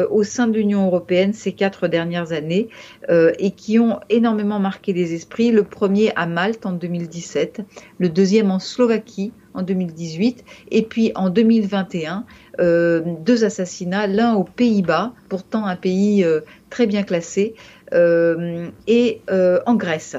au 0.10 0.24
sein 0.24 0.48
de 0.50 0.58
l'Union 0.58 0.86
européenne 0.86 1.32
ces 1.32 1.54
quatre 1.54 1.88
dernières 1.88 2.34
années 2.34 2.68
et 3.08 3.52
qui 3.52 3.80
ont 3.80 4.02
énormément 4.10 4.60
marqué 4.60 4.92
les 4.92 5.14
esprits. 5.14 5.50
Le 5.50 5.64
premier 5.64 6.12
à 6.18 6.26
Malte 6.26 6.66
en 6.66 6.74
2017, 6.74 7.62
le 7.98 8.10
deuxième 8.10 8.52
en 8.52 8.60
Slovaquie 8.60 9.32
en 9.54 9.62
2018 9.62 10.44
et 10.72 10.82
puis 10.82 11.14
en 11.16 11.30
2021 11.30 12.26
deux 12.60 13.44
assassinats, 13.44 14.08
l'un 14.08 14.36
aux 14.36 14.44
Pays-Bas, 14.44 15.14
pourtant 15.30 15.66
un 15.66 15.76
pays 15.76 16.26
très 16.70 16.88
bien 16.88 17.04
classé, 17.04 17.56
et 17.94 19.22
en 19.30 19.76
Grèce. 19.76 20.18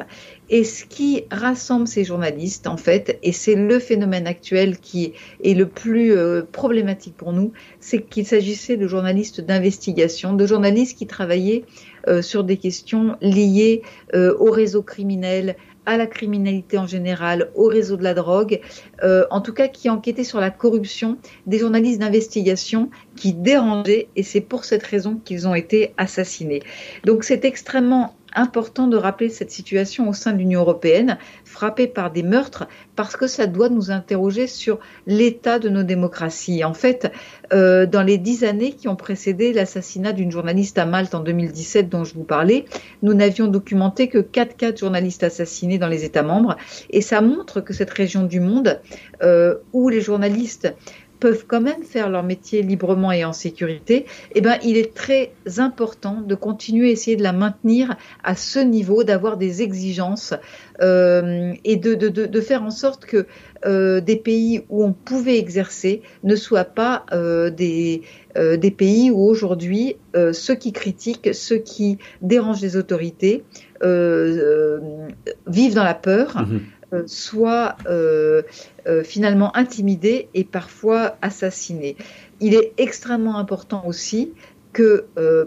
Et 0.50 0.64
ce 0.64 0.86
qui 0.86 1.24
rassemble 1.30 1.86
ces 1.86 2.04
journalistes, 2.04 2.66
en 2.66 2.78
fait, 2.78 3.18
et 3.22 3.32
c'est 3.32 3.54
le 3.54 3.78
phénomène 3.78 4.26
actuel 4.26 4.78
qui 4.78 5.12
est 5.44 5.52
le 5.52 5.66
plus 5.66 6.12
euh, 6.12 6.42
problématique 6.50 7.14
pour 7.16 7.34
nous, 7.34 7.52
c'est 7.80 8.00
qu'il 8.00 8.24
s'agissait 8.24 8.78
de 8.78 8.88
journalistes 8.88 9.42
d'investigation, 9.42 10.32
de 10.32 10.46
journalistes 10.46 10.96
qui 10.96 11.06
travaillaient 11.06 11.64
euh, 12.06 12.22
sur 12.22 12.44
des 12.44 12.56
questions 12.56 13.16
liées 13.20 13.82
euh, 14.14 14.34
au 14.38 14.50
réseau 14.50 14.82
criminel, 14.82 15.56
à 15.88 15.96
la 15.96 16.06
criminalité 16.06 16.76
en 16.76 16.86
général, 16.86 17.50
au 17.54 17.66
réseau 17.66 17.96
de 17.96 18.04
la 18.04 18.12
drogue, 18.12 18.60
en 19.02 19.40
tout 19.40 19.54
cas 19.54 19.68
qui 19.68 19.88
enquêtaient 19.88 20.22
sur 20.22 20.38
la 20.38 20.50
corruption, 20.50 21.16
des 21.46 21.58
journalistes 21.58 21.98
d'investigation 21.98 22.90
qui 23.16 23.32
dérangeaient, 23.32 24.08
et 24.14 24.22
c'est 24.22 24.42
pour 24.42 24.64
cette 24.64 24.82
raison 24.82 25.18
qu'ils 25.24 25.48
ont 25.48 25.54
été 25.54 25.94
assassinés. 25.96 26.62
Donc 27.04 27.24
c'est 27.24 27.44
extrêmement 27.46 28.14
important 28.38 28.86
de 28.86 28.96
rappeler 28.96 29.28
cette 29.28 29.50
situation 29.50 30.08
au 30.08 30.12
sein 30.12 30.32
de 30.32 30.38
l'Union 30.38 30.60
européenne, 30.60 31.18
frappée 31.44 31.86
par 31.86 32.10
des 32.10 32.22
meurtres, 32.22 32.68
parce 32.96 33.16
que 33.16 33.26
ça 33.26 33.46
doit 33.46 33.68
nous 33.68 33.90
interroger 33.90 34.46
sur 34.46 34.78
l'état 35.06 35.58
de 35.58 35.68
nos 35.68 35.82
démocraties. 35.82 36.64
En 36.64 36.74
fait, 36.74 37.12
euh, 37.52 37.86
dans 37.86 38.02
les 38.02 38.16
dix 38.16 38.44
années 38.44 38.72
qui 38.72 38.88
ont 38.88 38.96
précédé 38.96 39.52
l'assassinat 39.52 40.12
d'une 40.12 40.30
journaliste 40.30 40.78
à 40.78 40.86
Malte 40.86 41.14
en 41.14 41.20
2017 41.20 41.88
dont 41.88 42.04
je 42.04 42.14
vous 42.14 42.24
parlais, 42.24 42.64
nous 43.02 43.14
n'avions 43.14 43.48
documenté 43.48 44.08
que 44.08 44.18
quatre 44.18 44.56
cas 44.56 44.72
de 44.72 44.76
journalistes 44.76 45.24
assassinés 45.24 45.78
dans 45.78 45.88
les 45.88 46.04
États 46.04 46.22
membres, 46.22 46.56
et 46.90 47.00
ça 47.00 47.20
montre 47.20 47.60
que 47.60 47.74
cette 47.74 47.90
région 47.90 48.22
du 48.22 48.40
monde 48.40 48.80
euh, 49.22 49.56
où 49.72 49.88
les 49.88 50.00
journalistes 50.00 50.72
peuvent 51.20 51.44
quand 51.46 51.60
même 51.60 51.82
faire 51.82 52.08
leur 52.08 52.22
métier 52.22 52.62
librement 52.62 53.12
et 53.12 53.24
en 53.24 53.32
sécurité, 53.32 54.06
eh 54.34 54.40
ben, 54.40 54.58
il 54.62 54.76
est 54.76 54.94
très 54.94 55.32
important 55.58 56.20
de 56.20 56.34
continuer 56.34 56.88
à 56.88 56.92
essayer 56.92 57.16
de 57.16 57.22
la 57.22 57.32
maintenir 57.32 57.96
à 58.24 58.34
ce 58.36 58.58
niveau, 58.58 59.04
d'avoir 59.04 59.36
des 59.36 59.62
exigences 59.62 60.34
euh, 60.80 61.52
et 61.64 61.76
de, 61.76 61.94
de, 61.94 62.08
de, 62.08 62.40
faire 62.40 62.62
en 62.62 62.70
sorte 62.70 63.04
que 63.04 63.26
euh, 63.66 64.00
des 64.00 64.16
pays 64.16 64.62
où 64.68 64.84
on 64.84 64.92
pouvait 64.92 65.38
exercer 65.38 66.02
ne 66.22 66.36
soient 66.36 66.64
pas 66.64 67.04
euh, 67.12 67.50
des, 67.50 68.02
des 68.36 68.70
pays 68.70 69.10
où 69.10 69.20
aujourd'hui 69.20 69.96
ceux 70.32 70.54
qui 70.54 70.72
critiquent, 70.72 71.34
ceux 71.34 71.56
qui 71.58 71.98
dérangent 72.22 72.60
les 72.60 72.76
autorités 72.76 73.42
vivent 73.82 75.74
dans 75.74 75.84
la 75.84 75.94
peur. 75.94 76.36
Mmh 76.36 76.58
euh, 76.58 76.77
soit 77.06 77.76
euh, 77.86 78.42
euh, 78.86 79.02
finalement 79.02 79.54
intimidés 79.56 80.28
et 80.34 80.44
parfois 80.44 81.16
assassinés. 81.22 81.96
Il 82.40 82.54
est 82.54 82.72
extrêmement 82.78 83.38
important 83.38 83.84
aussi 83.86 84.32
que 84.72 85.06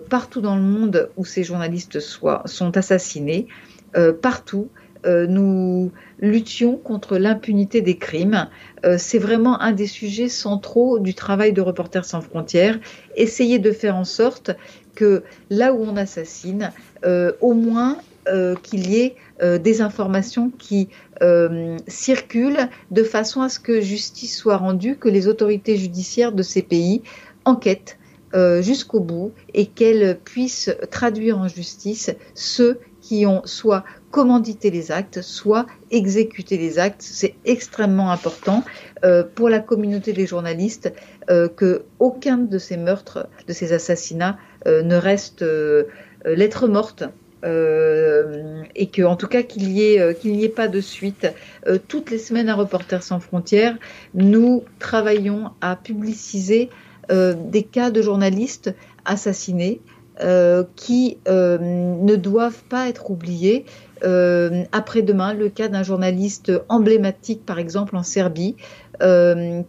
partout 0.10 0.42
dans 0.42 0.56
le 0.58 0.62
monde 0.62 1.10
où 1.16 1.24
ces 1.24 1.44
journalistes 1.44 2.00
soient, 2.02 2.42
sont 2.46 2.76
assassinés, 2.76 3.48
partout, 4.22 4.68
nous 5.06 5.92
luttions 6.20 6.76
contre 6.76 7.18
l'impunité 7.18 7.80
des 7.82 7.96
crimes. 7.98 8.50
c'est 8.98 9.20
vraiment 9.20 9.62
un 9.62 9.72
des 9.72 9.88
sujets 9.88 10.28
centraux 10.28 11.00
du 11.00 11.14
travail 11.14 11.54
de 11.54 11.62
Reporters 11.62 12.04
sans 12.04 12.20
frontières. 12.20 12.78
Essayer 13.16 13.58
de 13.60 13.72
faire 13.72 13.96
en 13.96 14.04
sorte 14.04 14.52
que 14.96 15.24
là 15.50 15.72
où 15.72 15.82
on 15.82 15.96
assassine, 15.96 16.74
au 17.40 17.54
moins 17.54 18.00
qu'il 18.64 18.90
y 18.90 19.02
ait 19.02 19.16
des 19.60 19.82
informations 19.82 20.52
qui 20.58 20.90
euh, 21.22 21.78
circulent 21.88 22.70
de 22.90 23.04
façon 23.04 23.42
à 23.42 23.50
ce 23.50 23.60
que 23.60 23.80
justice 23.80 24.36
soit 24.36 24.58
rendue, 24.58 24.96
que 24.96 25.10
les 25.10 25.28
autorités 25.28 25.78
judiciaires 25.78 26.32
de 26.32 26.44
ces 26.44 26.62
pays 26.62 27.04
enquêtent 27.46 27.98
euh, 28.34 28.62
jusqu'au 28.62 29.02
bout 29.02 29.34
et 29.54 29.66
qu'elles 29.66 30.18
puissent 30.18 30.74
traduire 30.90 31.38
en 31.38 31.48
justice 31.48 32.12
ceux 32.34 32.80
qui 33.02 33.26
ont 33.26 33.42
soit 33.46 33.84
commandité 34.10 34.72
les 34.72 34.92
actes, 34.92 35.22
soit 35.22 35.66
exécuté 35.92 36.58
les 36.58 36.80
actes. 36.80 37.02
C'est 37.02 37.36
extrêmement 37.46 38.12
important 38.12 38.64
euh, 39.04 39.24
pour 39.24 39.50
la 39.50 39.60
communauté 39.60 40.14
des 40.14 40.26
journalistes 40.26 40.94
euh, 41.30 41.50
que 41.50 41.84
aucun 42.00 42.38
de 42.38 42.58
ces 42.58 42.78
meurtres, 42.78 43.28
de 43.48 43.54
ces 43.54 43.74
assassinats 43.74 44.38
ne 44.66 44.96
reste 44.96 45.44
lettre 46.24 46.68
morte 46.68 47.04
euh, 47.44 48.62
et 48.76 48.88
que 48.88 49.02
en 49.02 49.16
tout 49.16 49.28
cas 49.28 49.42
qu'il 49.42 49.72
y 49.72 49.84
ait 49.84 50.00
euh, 50.00 50.14
qu'il 50.14 50.34
n'y 50.34 50.44
ait 50.44 50.50
pas 50.50 50.68
de 50.68 50.80
suite. 50.80 51.28
Euh, 51.68 51.80
toutes 51.88 52.12
les 52.12 52.20
semaines 52.20 52.50
à 52.50 52.56
Reporters 52.56 53.04
sans 53.04 53.20
frontières, 53.20 53.78
nous 54.14 54.64
travaillons 54.80 55.52
à 55.62 55.76
publiciser 55.76 56.70
des 57.10 57.64
cas 57.64 57.92
de 57.92 58.02
journalistes 58.02 58.74
assassinés 59.04 59.82
qui 60.78 61.18
ne 61.28 62.16
doivent 62.16 62.64
pas 62.70 62.88
être 62.88 63.12
oubliés. 63.12 63.66
Après-demain, 64.02 65.34
le 65.34 65.50
cas 65.50 65.68
d'un 65.68 65.84
journaliste 65.84 66.54
emblématique, 66.70 67.46
par 67.46 67.60
exemple 67.60 67.98
en 67.98 68.04
Serbie, 68.04 68.56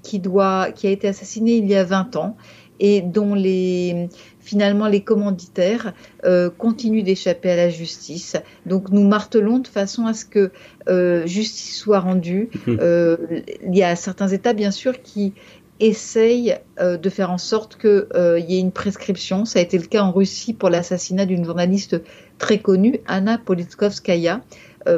qui 0.03 0.21
doit 0.21 0.71
qui 0.71 0.87
a 0.87 0.91
été 0.91 1.09
assassiné 1.09 1.57
il 1.57 1.67
y 1.67 1.75
a 1.75 1.83
20 1.83 2.15
ans 2.15 2.37
et 2.79 3.01
dont 3.01 3.35
les 3.35 4.09
finalement 4.43 4.89
les 4.89 5.03
commanditaires 5.03 5.95
euh, 6.25 6.51
continuent 6.51 7.05
d'échapper 7.05 7.51
à 7.51 7.57
la 7.57 7.71
justice. 7.71 8.37
Donc 8.67 8.91
nous 8.91 9.07
martelons 9.07 9.61
de 9.61 9.69
façon 9.69 10.07
à 10.07 10.15
ce 10.15 10.25
que 10.25 10.51
euh, 10.89 11.27
justice 11.27 11.79
soit 11.79 12.01
rendue. 12.01 12.51
Euh, 12.83 13.17
il 13.65 13.77
y 13.77 13.83
a 13.83 13.95
certains 13.95 14.29
États 14.29 14.55
bien 14.55 14.71
sûr 14.71 15.03
qui 15.03 15.35
essayent 15.79 16.59
de 16.81 17.11
faire 17.11 17.31
en 17.31 17.39
sorte 17.39 17.77
qu'il 17.77 18.07
y 18.49 18.57
ait 18.57 18.61
une 18.61 18.73
prescription. 18.73 19.45
Ça 19.45 19.59
a 19.59 19.63
été 19.63 19.79
le 19.79 19.87
cas 19.87 20.03
en 20.03 20.11
Russie 20.11 20.53
pour 20.53 20.71
l'assassinat 20.71 21.27
d'une 21.27 21.45
journaliste 21.45 22.01
très 22.39 22.59
connue, 22.59 23.01
Anna 23.07 23.39
Politkovskaya. 23.39 24.41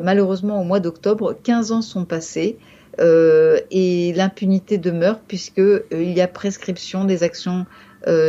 malheureusement, 0.02 0.60
au 0.60 0.64
mois 0.64 0.80
d'octobre, 0.80 1.36
15 1.42 1.72
ans 1.72 1.82
sont 1.82 2.04
passés. 2.04 2.58
et 2.98 4.12
l'impunité 4.14 4.78
demeure 4.78 5.20
puisqu'il 5.20 6.12
y 6.12 6.20
a 6.20 6.28
prescription 6.28 7.04
des 7.04 7.22
actions 7.22 7.66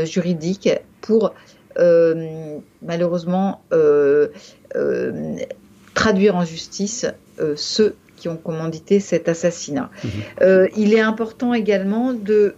juridiques 0.05 0.69
pour 1.05 1.33
euh, 1.77 2.57
malheureusement 2.81 3.62
euh, 3.74 4.29
euh, 4.75 5.35
traduire 5.93 6.35
en 6.35 6.45
justice 6.45 7.05
ceux 7.55 7.95
qui 8.15 8.29
ont 8.29 8.38
commandité 8.38 9.01
cet 9.01 9.27
assassinat. 9.27 9.89
Mhm. 10.03 10.67
il 10.77 10.93
est 10.93 11.01
important 11.01 11.53
également 11.53 12.13
de 12.13 12.55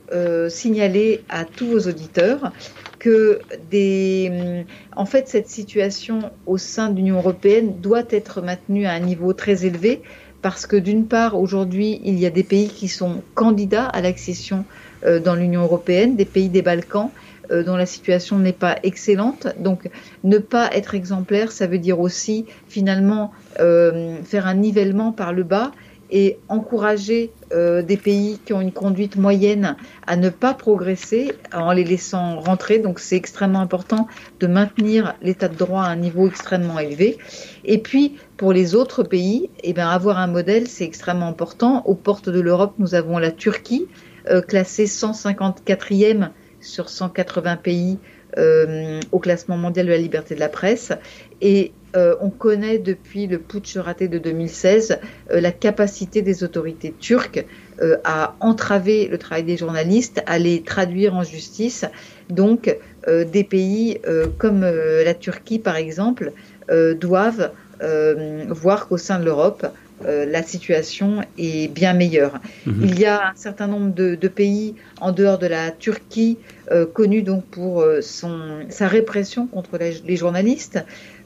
signaler 0.49 1.23
à 1.29 1.45
tous 1.45 1.67
vos 1.67 1.81
auditeurs 1.89 2.51
que 2.99 3.39
des, 3.69 4.65
en 4.95 5.05
fait, 5.05 5.27
cette 5.27 5.49
situation 5.49 6.31
au 6.45 6.57
sein 6.57 6.89
de 6.89 6.97
l'Union 6.97 7.17
européenne 7.17 7.79
doit 7.79 8.05
être 8.09 8.41
maintenue 8.41 8.85
à 8.85 8.93
un 8.93 8.99
niveau 8.99 9.33
très 9.33 9.65
élevé 9.65 10.01
parce 10.43 10.67
que 10.67 10.75
d'une 10.75 11.07
part, 11.07 11.39
aujourd'hui, 11.39 12.01
il 12.03 12.19
y 12.19 12.25
a 12.27 12.31
des 12.31 12.43
pays 12.43 12.69
qui 12.69 12.87
sont 12.87 13.23
candidats 13.33 13.85
à 13.85 14.01
l'accession 14.01 14.63
dans 15.03 15.35
l'Union 15.35 15.63
européenne, 15.63 16.15
des 16.15 16.25
pays 16.25 16.49
des 16.49 16.61
Balkans, 16.61 17.09
dont 17.49 17.75
la 17.75 17.85
situation 17.85 18.39
n'est 18.39 18.53
pas 18.53 18.77
excellente. 18.83 19.47
Donc, 19.59 19.89
ne 20.23 20.37
pas 20.37 20.69
être 20.73 20.95
exemplaire, 20.95 21.51
ça 21.51 21.67
veut 21.67 21.79
dire 21.79 21.99
aussi 21.99 22.45
finalement 22.67 23.31
euh, 23.59 24.17
faire 24.23 24.47
un 24.47 24.55
nivellement 24.55 25.11
par 25.11 25.33
le 25.33 25.43
bas 25.43 25.71
et 26.09 26.39
encourager 26.47 27.31
euh, 27.51 27.81
des 27.81 27.97
pays 27.97 28.39
qui 28.45 28.53
ont 28.53 28.61
une 28.61 28.71
conduite 28.71 29.17
moyenne 29.17 29.75
à 30.05 30.15
ne 30.15 30.29
pas 30.29 30.53
progresser 30.53 31.33
en 31.53 31.71
les 31.71 31.83
laissant 31.83 32.39
rentrer. 32.39 32.79
Donc 32.79 32.99
c'est 32.99 33.15
extrêmement 33.15 33.59
important 33.59 34.07
de 34.39 34.47
maintenir 34.47 35.15
l'état 35.21 35.47
de 35.47 35.55
droit 35.55 35.83
à 35.83 35.89
un 35.89 35.95
niveau 35.95 36.27
extrêmement 36.27 36.79
élevé. 36.79 37.17
Et 37.65 37.77
puis 37.77 38.15
pour 38.37 38.53
les 38.53 38.75
autres 38.75 39.03
pays, 39.03 39.49
eh 39.63 39.73
bien, 39.73 39.89
avoir 39.89 40.17
un 40.17 40.27
modèle, 40.27 40.67
c'est 40.67 40.85
extrêmement 40.85 41.27
important. 41.27 41.83
Aux 41.85 41.95
portes 41.95 42.29
de 42.29 42.39
l'Europe, 42.39 42.75
nous 42.77 42.95
avons 42.95 43.17
la 43.17 43.31
Turquie, 43.31 43.87
euh, 44.29 44.41
classée 44.41 44.85
154e 44.85 46.29
sur 46.67 46.89
180 46.89 47.57
pays 47.57 47.97
euh, 48.37 48.99
au 49.13 49.19
classement 49.19 49.57
mondial 49.57 49.85
de 49.85 49.91
la 49.91 49.97
liberté 49.97 50.35
de 50.35 50.39
la 50.39 50.49
presse. 50.49 50.91
Et 51.41 51.71
euh, 51.95 52.15
on 52.19 52.29
connaît 52.29 52.77
depuis 52.77 53.25
le 53.25 53.39
putsch 53.39 53.77
raté 53.77 54.09
de 54.09 54.19
2016 54.19 54.99
euh, 55.31 55.39
la 55.39 55.51
capacité 55.51 56.21
des 56.21 56.43
autorités 56.43 56.93
turques 56.99 57.45
à 58.03 58.35
entraver 58.39 59.07
le 59.07 59.19
travail 59.19 59.43
des 59.43 59.55
journalistes, 59.55 60.21
à 60.25 60.39
les 60.39 60.63
traduire 60.63 61.13
en 61.13 61.21
justice. 61.21 61.85
Donc, 62.27 62.75
des 63.07 63.43
pays 63.43 64.01
comme 64.39 64.61
la 64.61 65.13
Turquie, 65.13 65.59
par 65.59 65.75
exemple, 65.75 66.31
doivent 66.99 67.51
voir 68.49 68.87
qu'au 68.87 68.97
sein 68.97 69.19
de 69.19 69.25
l'Europe, 69.25 69.67
la 70.05 70.43
situation 70.43 71.21
est 71.37 71.73
bien 71.73 71.93
meilleure. 71.93 72.39
Mhm. 72.65 72.83
Il 72.83 72.99
y 72.99 73.05
a 73.05 73.29
un 73.29 73.35
certain 73.35 73.67
nombre 73.67 73.93
de, 73.93 74.27
pays 74.27 74.75
en 75.01 75.11
dehors 75.11 75.39
de 75.39 75.47
la 75.47 75.71
Turquie 75.71 76.37
connus 76.93 77.23
donc 77.23 77.45
pour 77.45 77.83
son, 78.01 78.65
sa 78.69 78.87
répression 78.87 79.47
contre 79.47 79.77
les 79.79 80.15
journalistes. 80.15 80.79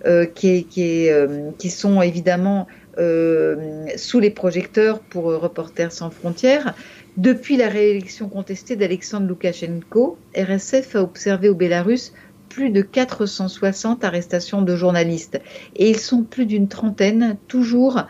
Euh, 0.07 0.25
qui, 0.25 0.65
euh, 1.11 1.51
qui, 1.59 1.69
sont 1.69 2.01
évidemment 2.01 2.65
euh, 2.97 3.85
sous 3.97 4.19
les 4.19 4.31
projecteurs 4.31 4.99
pour 4.99 5.25
Reporters 5.25 5.91
sans 5.91 6.09
frontières. 6.09 6.73
Depuis 7.17 7.55
la 7.55 7.67
réélection 7.67 8.27
contestée 8.27 8.75
d'Alexandre 8.75 9.27
Loukachenko, 9.27 10.17
RSF 10.35 10.95
a 10.95 11.03
observé 11.03 11.49
au 11.49 11.55
Bélarus 11.55 12.13
plus 12.53 12.70
de 12.70 12.81
460 12.81 14.03
arrestations 14.03 14.62
de 14.62 14.75
journalistes. 14.75 15.39
Et 15.75 15.89
ils 15.89 16.00
sont 16.00 16.24
plus 16.24 16.46
d'une 16.46 16.67
trentaine, 16.67 17.38
toujours 17.48 18.03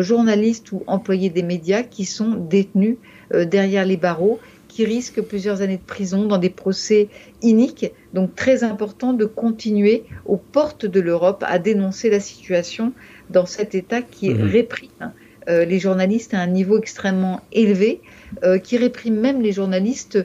journalistes 0.00 0.72
ou 0.72 0.82
employés 0.86 1.30
des 1.30 1.42
médias, 1.44 1.82
qui 1.82 2.04
sont 2.04 2.34
détenus 2.34 2.96
derrière 3.32 3.86
les 3.86 3.96
barreaux 3.96 4.40
qui 4.74 4.84
risquent 4.84 5.22
plusieurs 5.22 5.62
années 5.62 5.76
de 5.76 5.82
prison 5.82 6.26
dans 6.26 6.38
des 6.38 6.50
procès 6.50 7.08
iniques. 7.42 7.92
Donc 8.12 8.34
très 8.34 8.64
important 8.64 9.12
de 9.12 9.24
continuer 9.24 10.02
aux 10.26 10.36
portes 10.36 10.84
de 10.84 10.98
l'Europe 10.98 11.44
à 11.46 11.60
dénoncer 11.60 12.10
la 12.10 12.18
situation 12.18 12.92
dans 13.30 13.46
cet 13.46 13.76
État 13.76 14.02
qui 14.02 14.30
mhm. 14.30 14.42
réprime 14.50 15.12
euh, 15.48 15.64
les 15.64 15.78
journalistes 15.78 16.34
à 16.34 16.40
un 16.40 16.48
niveau 16.48 16.76
extrêmement 16.76 17.40
élevé, 17.52 18.00
euh, 18.42 18.58
qui 18.58 18.76
réprime 18.76 19.14
même 19.14 19.42
les 19.42 19.52
journalistes 19.52 20.18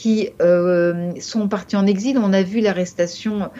qui 0.00 0.30
euh, 0.40 1.12
sont 1.20 1.46
partis 1.46 1.76
en 1.76 1.86
exil. 1.86 2.16
On 2.16 2.32
a 2.32 2.42
vu 2.42 2.60
l'arrestation 2.60 3.50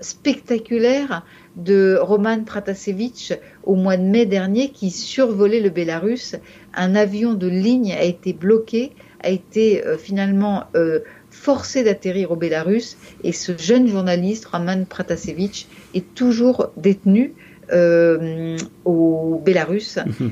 spectaculaire 0.00 1.24
de 1.54 1.96
Roman 2.00 2.42
Pratasevich 2.42 3.32
au 3.62 3.76
mois 3.76 3.96
de 3.96 4.02
mai 4.02 4.26
dernier 4.26 4.70
qui 4.70 4.90
survolait 4.90 5.60
le 5.60 5.70
Bélarus. 5.70 6.34
Un 6.74 6.96
avion 6.96 7.34
de 7.34 7.46
ligne 7.46 7.92
a 7.92 8.02
été 8.02 8.32
bloqué 8.32 8.92
a 9.26 9.30
été 9.30 9.84
euh, 9.84 9.98
finalement 9.98 10.64
euh, 10.74 11.00
forcé 11.30 11.82
d'atterrir 11.82 12.30
au 12.30 12.36
Bélarus 12.36 12.96
et 13.24 13.32
ce 13.32 13.56
jeune 13.58 13.88
journaliste, 13.88 14.46
Raman 14.46 14.86
Pratasevich, 14.86 15.66
est 15.94 16.14
toujours 16.14 16.70
détenu 16.76 17.34
euh, 17.34 17.45
au 17.72 19.42
Bélarus 19.44 19.98
mhm. 19.98 20.30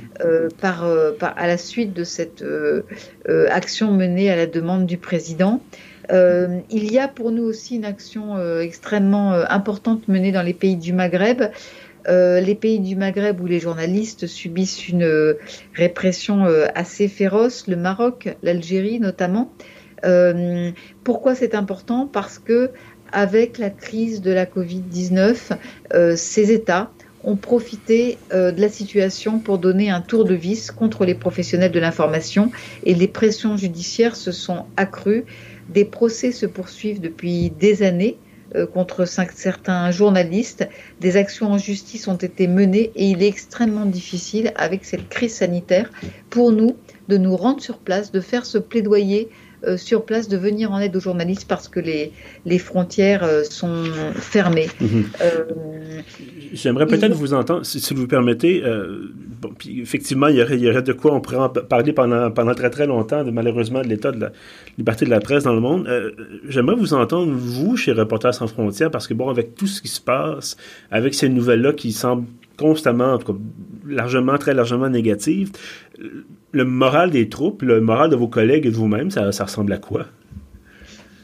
par, 0.61 0.85
à 0.85 1.47
la 1.47 1.57
suite 1.57 1.93
de 1.93 2.05
cette 2.05 2.45
action 3.51 3.93
menée 3.93 4.31
à 4.31 4.37
la 4.37 4.47
demande 4.47 4.87
du 4.87 4.99
président. 4.99 5.61
il 6.11 6.93
y 6.93 6.99
a 6.99 7.09
pour 7.09 7.31
nous 7.31 7.45
aussi 7.45 7.77
une 7.77 7.85
action 7.85 8.39
extrêmement 8.61 9.33
importante 9.33 10.09
menée 10.09 10.33
dans 10.33 10.43
les 10.43 10.55
pays 10.55 10.77
du 10.77 10.93
Maghreb. 10.93 11.43
Euh, 12.09 12.41
les 12.41 12.55
pays 12.55 12.81
du 12.81 12.97
Maghreb 12.97 13.41
où 13.41 13.47
les 13.47 13.61
journalistes 13.61 14.27
subissent 14.27 14.89
une 14.89 15.05
euh, 15.05 15.39
répression 15.75 16.45
euh, 16.45 16.67
assez 16.75 17.09
féroce, 17.09 17.67
le 17.67 17.77
Maroc, 17.77 18.37
l'Algérie 18.43 19.01
notamment. 19.01 19.53
pourquoi 21.03 21.35
c'est 21.35 21.55
important? 21.55 22.07
Parce 22.07 22.39
que 22.39 22.71
avec 23.11 23.57
la 23.57 23.71
crise 23.71 24.21
de 24.21 24.33
la 24.33 24.45
Covid-19, 24.45 25.57
ces 26.17 26.53
États 26.53 26.91
ont 27.25 27.37
profité 27.37 28.19
de 28.33 28.61
la 28.61 28.69
situation 28.69 29.39
pour 29.39 29.59
donner 29.59 29.91
un 29.91 30.01
tour 30.01 30.25
de 30.25 30.35
vis 30.35 30.71
contre 30.71 31.05
les 31.05 31.15
professionnels 31.15 31.73
de 31.73 31.81
l'information 31.81 32.51
et 32.85 32.95
les 32.95 33.09
pressions 33.09 33.57
judiciaires 33.57 34.17
se 34.17 34.33
sont 34.33 34.67
accrues. 34.77 35.25
Des 35.69 35.85
procès 35.85 36.33
se 36.33 36.47
poursuivent 36.47 37.01
depuis 37.01 37.51
des 37.51 37.83
années 37.83 38.19
euh, 38.55 38.67
contre 38.67 39.05
certains 39.05 39.91
journalistes. 39.91 40.69
Des 41.01 41.17
actions 41.17 41.51
en 41.51 41.59
justice 41.59 42.07
ont 42.07 42.17
été 42.17 42.47
menées 42.47 42.93
et 42.95 43.07
il 43.07 43.23
est 43.23 43.27
extrêmement 43.27 43.87
difficile 43.87 44.53
avec 44.55 44.85
cette 44.85 45.09
crise 45.09 45.35
sanitaire 45.35 45.91
pour 46.31 46.53
nous 46.53 46.77
de 47.09 47.17
nous 47.17 47.37
rendre 47.37 47.61
sur 47.61 47.79
place, 47.79 48.13
de 48.13 48.21
faire 48.21 48.47
ce 48.47 48.59
plaidoyer 48.59 49.29
euh, 49.29 49.44
sur 49.77 50.05
place 50.05 50.29
de 50.29 50.37
venir 50.37 50.73
en 50.73 50.81
aide 50.81 50.97
aux 50.97 51.01
journalistes 51.01 51.47
parce 51.49 51.69
que 51.69 51.81
les, 51.81 52.13
les 52.45 52.59
frontières 52.59 53.25
euh, 53.25 53.43
sont 53.45 53.85
fermées. 54.15 54.69
Mhm. 54.81 55.05
Euh, 55.21 55.45
J'aimerais 56.53 56.87
peut-être 56.87 57.15
vous 57.15 57.35
entendre, 57.35 57.65
si, 57.65 57.95
vous 57.95 58.03
vous 58.03 58.07
permettez. 58.07 58.63
bon, 59.41 59.51
puis 59.59 59.81
effectivement, 59.81 60.29
il 60.29 60.37
y, 60.37 60.43
aurait, 60.43 60.57
il 60.57 60.63
y, 60.63 60.71
aurait, 60.71 60.83
de 60.83 60.93
quoi 60.93 61.13
on 61.13 61.21
pourrait 61.21 61.39
en 61.39 61.49
parler 61.49 61.93
pendant, 61.93 62.31
pendant 62.31 62.55
très 62.55 62.71
très 62.71 62.87
longtemps, 62.87 63.25
de, 63.25 63.31
malheureusement, 63.31 63.83
de 63.83 63.89
l'état 63.89 64.13
de 64.13 64.21
la 64.21 64.33
liberté 64.79 65.05
de 65.05 65.11
la 65.11 65.21
presse 65.21 65.45
dans 65.45 65.53
le 65.53 65.61
monde. 65.61 65.89
J'aimerais 66.49 66.77
vous 66.77 66.95
entendre, 66.95 67.33
vous, 67.33 67.77
chez 67.77 67.93
Reporters 67.93 68.35
sans 68.35 68.47
frontières, 68.47 68.91
parce 68.91 69.09
que 69.09 69.15
bon, 69.15 69.29
avec 69.31 69.57
tout 69.57 69.67
ce 69.67 69.83
qui 69.83 69.89
se 69.89 70.01
passe, 70.01 70.57
avec 70.93 71.15
ces 71.15 71.29
nouvelles-là 71.29 71.73
qui 71.73 71.93
semblent 71.93 72.27
constamment, 72.57 73.15
en 73.15 73.19
tout 73.19 73.33
cas, 73.33 73.39
largement, 73.89 74.39
très 74.39 74.55
largement 74.55 74.89
négatives, 74.89 75.51
le 76.55 76.65
moral 76.65 77.11
des 77.11 77.29
troupes, 77.29 77.63
le 77.63 77.81
moral 77.81 78.11
de 78.11 78.17
vos 78.17 78.29
collègues 78.29 78.67
et 78.67 78.71
de 78.71 78.77
vous-même, 78.77 79.11
ça, 79.11 79.29
ressemble 79.45 79.73
à 79.73 79.79
quoi? 79.79 80.07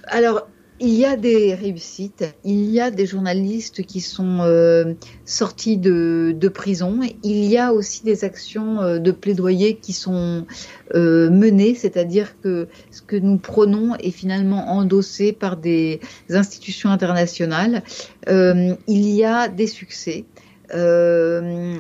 Alors, 0.09 0.49
il 0.81 0.95
y 0.95 1.05
a 1.05 1.15
des 1.15 1.55
réussites, 1.55 2.25
il 2.43 2.71
y 2.71 2.81
a 2.81 2.91
des 2.91 3.07
journalistes 3.07 3.85
qui 3.85 4.01
sont 4.01 4.39
euh, 4.41 4.95
sortis 5.27 5.77
de, 5.77 6.35
prison, 6.53 7.01
il 7.23 7.45
y 7.45 7.59
a 7.59 7.73
aussi 7.73 8.03
des 8.03 8.25
actions 8.25 8.81
euh, 8.81 8.99
de 8.99 9.13
plaidoyer 9.13 9.77
qui 9.77 9.93
sont 9.93 10.47
euh, 10.95 11.31
menées, 11.31 11.75
c'est-à-dire 11.75 12.41
que 12.41 12.67
ce 12.91 13.03
que 13.03 13.17
nous 13.17 13.37
prenons 13.37 13.95
est 13.97 14.11
finalement 14.11 14.73
endossé 14.73 15.33
par 15.33 15.59
des 15.59 16.01
institutions 16.31 16.91
internationales. 16.91 17.83
il 18.27 18.77
y 18.89 19.25
a 19.25 19.49
des 19.49 19.67
succès. 19.69 20.25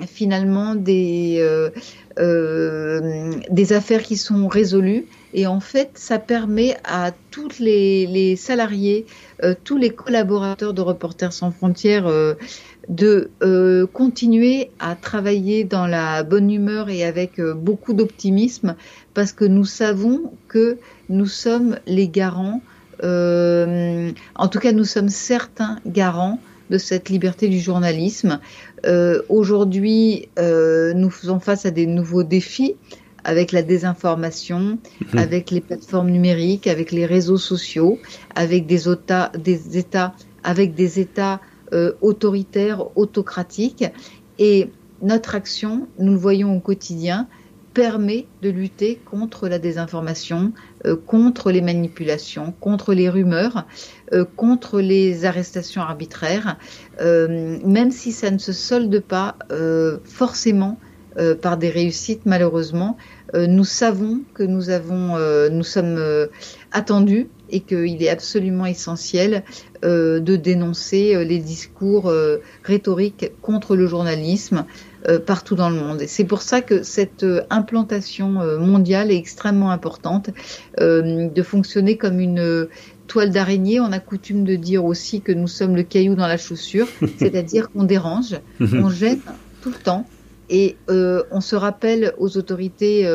Finalement 0.07 0.74
des, 0.74 1.70
euh, 2.18 3.40
des 3.50 3.72
affaires 3.72 4.03
qui 4.03 4.16
sont 4.16 4.48
résolues. 4.48 5.07
Et 5.33 5.46
en 5.46 5.61
fait, 5.61 5.90
ça 5.94 6.18
permet 6.18 6.76
à 6.85 7.12
tous 7.31 7.61
les, 7.61 8.35
salariés, 8.37 9.07
euh, 9.44 9.55
tous 9.62 9.76
les 9.76 9.90
collaborateurs 9.90 10.74
de 10.74 10.83
Reporters 10.83 11.33
sans 11.33 11.53
frontières 11.53 12.09
euh, 12.09 12.35
de 12.88 13.31
continuer 13.92 14.70
à 14.81 14.96
travailler 14.96 15.62
dans 15.62 15.87
la 15.87 16.24
bonne 16.24 16.50
humeur 16.50 16.90
et 16.90 17.05
avec 17.05 17.40
beaucoup 17.40 17.92
d'optimisme 17.92 18.74
parce 19.14 19.33
que 19.33 19.44
nous 19.44 19.64
savons 19.64 20.33
que 20.48 20.79
nous 21.09 21.26
sommes 21.26 21.79
les 21.87 22.09
garants, 22.09 22.61
en 23.00 24.48
tout 24.50 24.59
cas 24.59 24.72
nous 24.72 24.85
sommes 24.85 25.09
certains 25.09 25.79
garants 25.87 26.40
de 26.70 26.78
cette 26.78 27.09
liberté 27.09 27.48
du 27.48 27.61
journalisme. 27.61 28.40
Euh, 28.87 29.20
aujourd'hui, 29.28 30.28
euh, 30.38 30.94
nous 30.94 31.11
faisons 31.11 31.40
face 31.40 31.66
à 31.66 31.70
des 31.70 31.87
nouveaux 31.87 32.22
défis 32.22 32.76
avec 33.24 33.52
la 33.52 33.62
désinformation, 33.62 34.78
mhm. 35.12 35.18
avec 35.18 35.50
les 35.50 35.61
plateformes 35.61 36.11
numériques, 36.11 36.66
avec 36.66 36.92
les 36.92 37.04
réseaux 37.04 37.37
sociaux, 37.37 37.98
avec 38.35 38.66
des, 38.66 38.85
des 39.38 39.78
États, 39.78 40.14
avec 40.42 40.74
des 40.74 41.00
États 41.00 41.40
euh, 41.72 41.92
autoritaires, 42.00 42.96
autocratiques. 42.96 43.85
Et 44.38 44.70
notre 45.02 45.35
action, 45.35 45.88
nous 45.98 46.12
le 46.12 46.18
voyons 46.18 46.56
au 46.56 46.61
quotidien, 46.61 47.28
permet 47.74 48.26
de 48.42 48.50
lutter 48.50 48.98
contre 49.04 49.48
la 49.48 49.59
désinformation, 49.59 50.52
contre 51.07 51.51
les 51.51 51.61
manipulations, 51.61 52.55
contre 52.61 52.95
les 52.95 53.09
rumeurs, 53.09 53.66
euh, 54.12 54.25
contre 54.37 54.81
les 54.81 55.25
arrestations 55.25 55.83
arbitraires, 55.83 56.57
euh, 57.01 57.59
même 57.64 57.90
si 57.90 58.12
ça 58.12 58.31
ne 58.31 58.38
se 58.38 58.53
solde 58.53 59.01
pas 59.01 59.37
forcément 60.05 60.79
par 61.43 61.57
des 61.57 61.71
réussites 61.71 62.25
malheureusement. 62.25 62.97
nous 63.35 63.64
savons 63.64 64.21
que 64.33 64.45
nous 64.45 64.71
avons, 64.71 65.19
nous 65.51 65.64
sommes 65.64 66.01
attendus 66.71 67.29
et 67.51 67.61
qu'il 67.61 68.01
est 68.03 68.09
absolument 68.09 68.64
essentiel 68.64 69.43
de 69.83 70.37
dénoncer 70.37 71.25
les 71.25 71.38
discours 71.38 72.12
rhétoriques 72.62 73.33
contre 73.43 73.75
le 73.75 73.87
journalisme, 73.87 74.64
partout 75.27 75.55
dans 75.55 75.71
le 75.71 75.77
monde. 75.77 76.03
Et 76.03 76.07
c'est 76.07 76.25
pour 76.25 76.43
ça 76.43 76.61
que 76.61 76.83
cette 76.83 77.25
implantation 77.51 78.29
mondiale 78.59 79.11
est 79.11 79.17
extrêmement 79.17 79.71
importante, 79.71 80.31
de 80.79 81.43
fonctionner 81.43 81.97
comme 81.97 82.21
une 82.21 82.69
toile 83.07 83.31
d'araignée. 83.31 83.81
On 83.81 83.93
a 83.93 83.99
coutume 83.99 84.45
de 84.45 84.57
dire 84.57 84.85
aussi 84.85 85.21
que 85.21 85.33
nous 85.33 85.49
sommes 85.49 85.77
le 85.77 85.83
caillou 85.83 86.15
dans 86.15 86.27
la 86.27 86.37
chaussure, 86.37 86.87
c'est-à-dire 87.19 87.71
qu'on 87.71 87.85
dérange, 87.85 88.39
on 88.61 88.89
gêne 88.91 89.21
tout 89.63 89.71
le 89.71 89.83
temps. 89.83 90.07
Et 90.51 90.77
on 90.89 91.41
se 91.41 91.57
rappelle 91.57 92.13
aux 92.19 92.37
autorités 92.37 93.09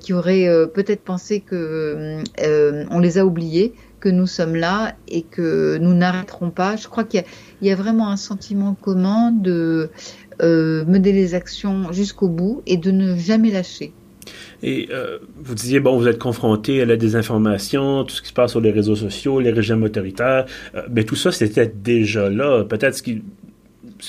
qui 0.00 0.12
auraient 0.12 0.66
peut-être 0.74 1.02
pensé 1.02 1.40
que 1.40 2.18
on 2.90 2.98
les 2.98 3.18
a 3.18 3.24
oubliés, 3.24 3.74
que 4.00 4.08
nous 4.08 4.26
sommes 4.26 4.54
là 4.54 4.94
et 5.08 5.22
que 5.22 5.78
nous 5.78 5.94
n'arrêterons 5.94 6.50
pas. 6.50 6.76
Je 6.76 6.86
crois 6.88 7.04
qu'il 7.04 7.24
y, 7.62 7.70
a 7.70 7.74
vraiment 7.74 8.08
un 8.08 8.16
sentiment 8.16 8.74
commun 8.74 9.32
de 9.32 9.90
euh, 10.42 10.84
mener 10.86 11.12
les 11.12 11.34
actions 11.34 11.92
jusqu'au 11.92 12.28
bout 12.28 12.62
et 12.66 12.76
de 12.76 12.90
ne 12.90 13.16
jamais 13.16 13.50
lâcher. 13.50 13.92
Et 14.62 14.88
euh, 14.90 15.18
vous 15.36 15.54
disiez, 15.54 15.80
bon, 15.80 15.96
vous 15.96 16.08
êtes 16.08 16.18
confronté 16.18 16.82
à 16.82 16.84
la 16.84 16.96
désinformation, 16.96 18.04
tout 18.04 18.14
ce 18.14 18.22
qui 18.22 18.28
se 18.28 18.32
passe 18.32 18.52
sur 18.52 18.60
les 18.60 18.70
réseaux 18.70 18.96
sociaux, 18.96 19.40
les 19.40 19.52
régimes 19.52 19.82
autoritaires, 19.82 20.46
mais 20.74 20.80
euh, 20.80 20.88
ben, 20.88 21.04
tout 21.04 21.16
ça, 21.16 21.30
c'était 21.30 21.72
déjà 21.74 22.28
là. 22.30 22.64
Peut-être 22.64 22.96
ce, 22.96 23.02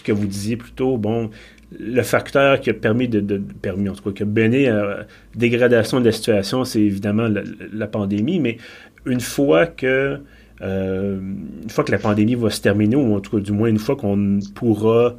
que 0.04 0.12
vous 0.12 0.26
disiez 0.26 0.58
plutôt, 0.58 0.98
bon, 0.98 1.30
le 1.78 2.02
facteur 2.02 2.60
qui 2.62 2.70
a 2.70 2.74
permis 2.74 3.08
de, 3.08 3.42
permis 3.62 3.90
en 3.90 3.94
tout 3.94 4.04
cas 4.04 4.12
qui 4.12 4.24
a 4.24 4.26
mené 4.26 4.70
à 4.70 4.76
la 4.76 5.08
dégradation 5.36 6.00
de 6.00 6.06
la 6.06 6.12
situation, 6.12 6.64
c'est 6.64 6.82
évidemment 6.82 7.28
la, 7.28 7.42
la, 7.74 7.88
pandémie, 7.88 8.40
mais 8.40 8.58
une 9.06 9.20
fois 9.20 9.66
que 9.66 10.20
euh, 10.62 11.20
une 11.64 11.70
fois 11.70 11.84
que 11.84 11.92
la 11.92 12.00
pandémie 12.00 12.36
va 12.36 12.50
se 12.50 12.62
terminer, 12.62 12.96
ou 12.96 13.16
en 13.16 13.20
tout 13.20 13.38
cas 13.38 13.44
du 13.44 13.52
moins 13.52 13.68
une 13.68 13.78
fois 13.78 13.96
qu'on 13.96 14.40
pourra 14.56 15.18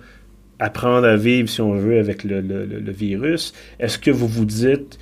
apprendre 0.59 1.07
à 1.07 1.17
vivre, 1.17 1.49
si 1.49 1.61
on 1.61 1.73
veut, 1.73 1.99
avec 1.99 2.25
le, 2.25 2.91
virus, 2.91 3.53
est-ce 3.79 3.99
que 3.99 4.11
vous 4.11 4.27
vous 4.27 4.45
dites, 4.45 4.99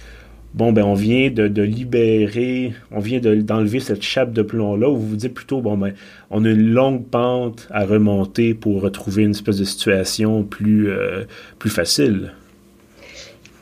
bon, 0.55 0.73
ben 0.73 0.85
on 0.85 0.95
vient 0.95 1.31
de, 1.31 1.63
libérer, 1.63 2.73
on 2.91 3.01
vient 3.01 3.21
d'enlever 3.21 3.81
cette 3.81 4.03
chape 4.03 4.33
de 4.33 4.43
plomb-là, 4.43 4.89
ou 4.89 4.97
vous 4.97 5.09
vous 5.09 5.17
dites 5.17 5.35
plutôt, 5.35 5.61
bon, 5.61 5.77
ben 5.77 5.95
on 6.31 6.45
a 6.45 6.51
une 6.51 6.71
longue 6.73 7.07
pente 7.07 7.69
à 7.71 7.85
remonter 7.85 8.55
pour 8.55 8.83
retrouver 8.83 9.25
une 9.25 9.31
espèce 9.31 9.59
de 9.59 9.65
situation 9.65 10.43
plus, 10.43 10.91
euh, 10.91 11.25
plus 11.59 11.71
facile? 11.71 12.33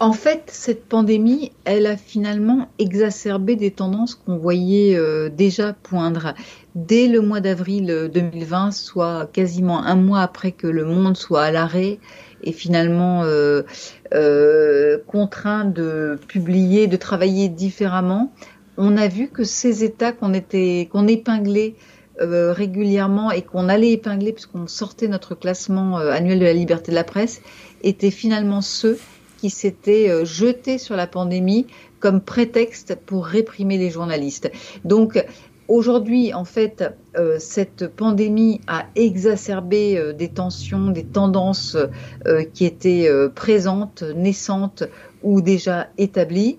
En 0.01 0.13
fait, 0.13 0.43
cette 0.49 0.87
pandémie, 0.87 1.53
elle 1.65 1.87
a 1.87 1.97
finalement 1.97 2.69
exacerbé 2.81 3.55
des 3.55 3.71
tendances 3.71 4.17
qu'on 4.17 4.37
voyait 4.37 4.97
euh, 4.97 5.29
déjà 5.29 5.73
poindre. 5.73 6.35
Dès 6.75 7.07
le 7.07 7.21
mois 7.21 7.41
d'avril 7.41 8.11
2020, 8.13 8.73
soit 8.73 9.31
quasiment 9.33 9.85
un 9.85 9.95
mois 9.95 10.21
après 10.21 10.51
que 10.51 10.67
le 10.67 10.85
monde 10.85 11.17
soit 11.17 11.45
à 11.45 11.51
l'arrêt 11.53 12.01
et 12.43 12.51
finalement 12.51 13.23
euh, 13.23 13.63
euh, 14.13 14.99
contraint 15.07 15.65
de 15.65 16.19
publier, 16.27 16.89
de 16.89 16.97
travailler 16.97 17.49
différemment, 17.49 18.33
on 18.77 18.97
a 18.97 19.07
vu 19.07 19.29
que 19.29 19.45
ces 19.45 19.85
États 19.85 20.11
qu'on 20.11 20.33
épinglait 20.33 21.77
régulièrement 22.19 23.31
et 23.31 23.43
qu'on 23.43 23.69
allait 23.69 23.93
épingler 23.93 24.33
puisqu'on 24.33 24.67
sortait 24.67 25.09
notre 25.09 25.35
classement 25.35 25.97
annuel 25.97 26.39
de 26.39 26.45
la 26.45 26.53
liberté 26.53 26.93
de 26.93 26.97
la 26.97 27.03
presse 27.03 27.41
étaient 27.83 28.13
finalement 28.13 28.61
ceux 28.61 28.99
qui 29.45 29.51
s'était 29.51 30.09
euh, 30.09 30.25
jeté 30.25 30.79
sur 30.79 30.97
la 30.97 31.07
pandémie 31.07 31.67
comme 32.01 32.23
prétexte 32.23 32.97
pour 33.05 33.27
réprimer 33.27 33.77
les 33.77 33.91
journalistes. 33.91 34.51
Donc, 34.87 35.23
Aujourd'hui, 35.67 36.35
en 36.35 36.45
fait, 36.45 36.85
euh, 37.17 37.39
cette 37.39 37.89
pandémie 37.89 38.61
a 38.67 38.85
exacerbé 38.97 39.97
euh, 39.97 40.13
des 40.13 40.29
tensions, 40.29 40.91
des 40.91 41.05
tendances 41.05 41.79
qui 42.53 42.67
étaient 42.67 43.09
présentes, 43.35 44.03
naissantes 44.15 44.85
ou 45.23 45.41
déjà 45.41 45.89
établies. 45.97 46.59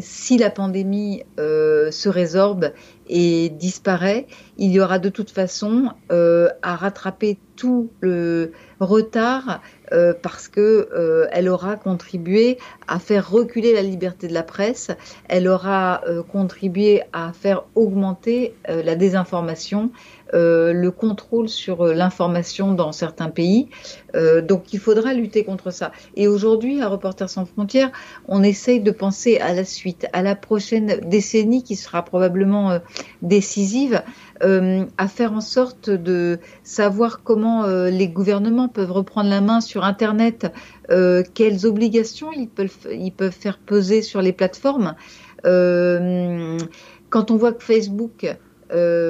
si 0.00 0.36
la 0.36 0.50
pandémie 0.50 1.22
se 1.38 2.08
résorbe 2.08 2.72
et 3.08 3.50
disparaît, 3.50 4.26
il 4.58 4.72
y 4.72 4.80
aura 4.80 4.98
de 4.98 5.08
toute 5.08 5.30
façon 5.30 5.90
à 6.10 6.76
rattraper 6.76 7.38
tout 7.54 7.90
le 8.00 8.50
retard 8.80 9.60
euh, 9.92 10.14
parce 10.20 10.48
que 10.48 10.88
euh, 10.94 11.48
aura 11.48 11.76
contribué 11.76 12.58
à 12.88 12.98
faire 12.98 13.30
reculer 13.30 13.74
la 13.74 13.82
liberté 13.82 14.28
de 14.28 14.34
la 14.34 14.42
presse, 14.42 14.90
elle 15.28 15.48
aura 15.48 16.02
euh, 16.06 16.22
contribué 16.22 17.02
à 17.12 17.32
faire 17.32 17.64
augmenter 17.74 18.54
la 18.68 18.94
désinformation, 18.94 19.90
le 20.32 20.90
contrôle 20.90 21.48
sur 21.48 21.86
l'information 21.86 22.72
dans 22.72 22.92
certains 22.92 23.28
pays. 23.28 23.68
donc 24.14 24.72
il 24.72 24.78
faudra 24.78 25.14
lutter 25.14 25.44
contre 25.44 25.70
ça. 25.70 25.92
Et 26.16 26.28
aujourd'hui, 26.28 26.80
à 26.80 26.88
Reporters 26.88 27.30
sans 27.30 27.44
frontières, 27.44 27.90
on 28.28 28.42
essaye 28.42 28.80
de 28.80 28.90
penser 28.90 29.38
à 29.38 29.52
la 29.52 29.64
suite, 29.64 30.06
à 30.12 30.22
la 30.22 30.34
prochaine 30.34 31.00
décennie 31.04 31.62
qui 31.62 31.76
sera 31.76 32.02
probablement 32.02 32.78
décisive. 33.20 34.02
Euh, 34.42 34.86
à 34.98 35.06
faire 35.06 35.32
en 35.32 35.40
sorte 35.40 35.88
de 35.88 36.40
savoir 36.64 37.22
comment 37.22 37.64
euh, 37.64 37.90
les 37.90 38.08
gouvernements 38.08 38.68
peuvent 38.68 38.90
reprendre 38.90 39.30
la 39.30 39.40
main 39.40 39.60
sur 39.60 39.84
Internet, 39.84 40.52
euh, 40.90 41.22
quelles 41.34 41.64
obligations 41.64 42.30
ils 42.32 42.48
peuvent 42.48 43.30
faire 43.30 43.58
peser 43.58 44.02
sur 44.02 44.20
les 44.20 44.32
plateformes. 44.32 44.96
quand 45.44 47.30
on 47.30 47.36
voit 47.36 47.52
que 47.52 47.62
Facebook 47.62 48.26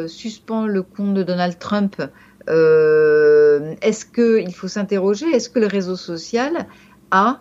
suspend 0.09 0.66
le 0.66 0.83
compte 0.83 1.14
de 1.14 1.22
Donald 1.22 1.59
Trump, 1.59 2.03
est-ce 2.48 4.05
qu'il 4.05 4.55
faut 4.55 4.68
s'interroger, 4.68 5.27
est-ce 5.27 5.48
que 5.48 5.59
le 5.59 5.66
réseau 5.66 5.96
social 5.96 6.66
a 7.11 7.40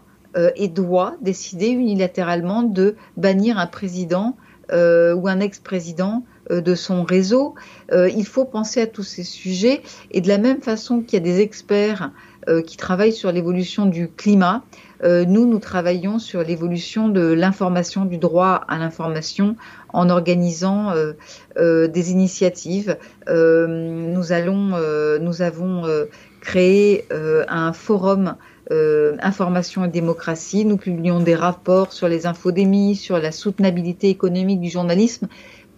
et 0.56 0.68
doit 0.68 1.16
décider 1.22 1.70
unilatéralement 1.70 2.64
de 2.64 2.96
bannir 3.18 3.58
un 3.58 3.68
président 3.68 4.38
ou 4.72 5.28
un 5.28 5.40
ex-président 5.40 6.24
euh, 6.50 6.62
de 6.62 6.76
son 6.76 7.04
réseau? 7.04 7.56
Euh, 7.92 8.10
il 8.10 8.26
faut 8.26 8.46
penser 8.46 8.82
à 8.82 8.88
tous 8.88 9.04
ces 9.04 9.24
sujets 9.24 9.82
et 10.12 10.22
de 10.22 10.28
la 10.28 10.38
même 10.38 10.62
façon 10.62 11.02
qu'il 11.02 11.14
y 11.14 11.18
a 11.18 11.24
des 11.24 11.40
experts 11.40 12.04
euh, 12.04 12.31
qui 12.66 12.78
travaillent 12.78 13.14
sur 13.14 13.32
l'évolution 13.32 13.86
du 13.86 14.10
climat, 14.10 14.64
nous, 15.04 15.46
nous 15.46 15.60
travaillons 15.60 16.20
sur 16.20 16.44
l'évolution 16.44 17.10
de 17.10 17.22
l'information, 17.22 18.06
du 18.06 18.18
droit 18.18 18.62
à 18.68 18.78
l'information 18.78 19.56
en 19.90 20.10
organisant 20.10 20.94
des 21.58 22.12
initiatives. 22.12 22.98
nous 23.28 24.32
allons, 24.32 25.20
nous 25.20 25.42
avons 25.42 25.84
créé 26.42 27.06
un 27.12 27.74
forum 27.74 28.36
information 28.70 29.86
et 29.86 29.88
démocratie. 29.88 30.66
Nous 30.66 30.78
publions 30.78 31.20
des 31.20 31.36
rapports 31.36 31.94
sur 31.94 32.08
les 32.08 32.26
infodémies, 32.26 32.96
sur 32.96 33.20
la 33.20 33.32
soutenabilité 33.32 34.10
économique 34.10 34.62
du 34.62 34.70
journalisme 34.70 35.28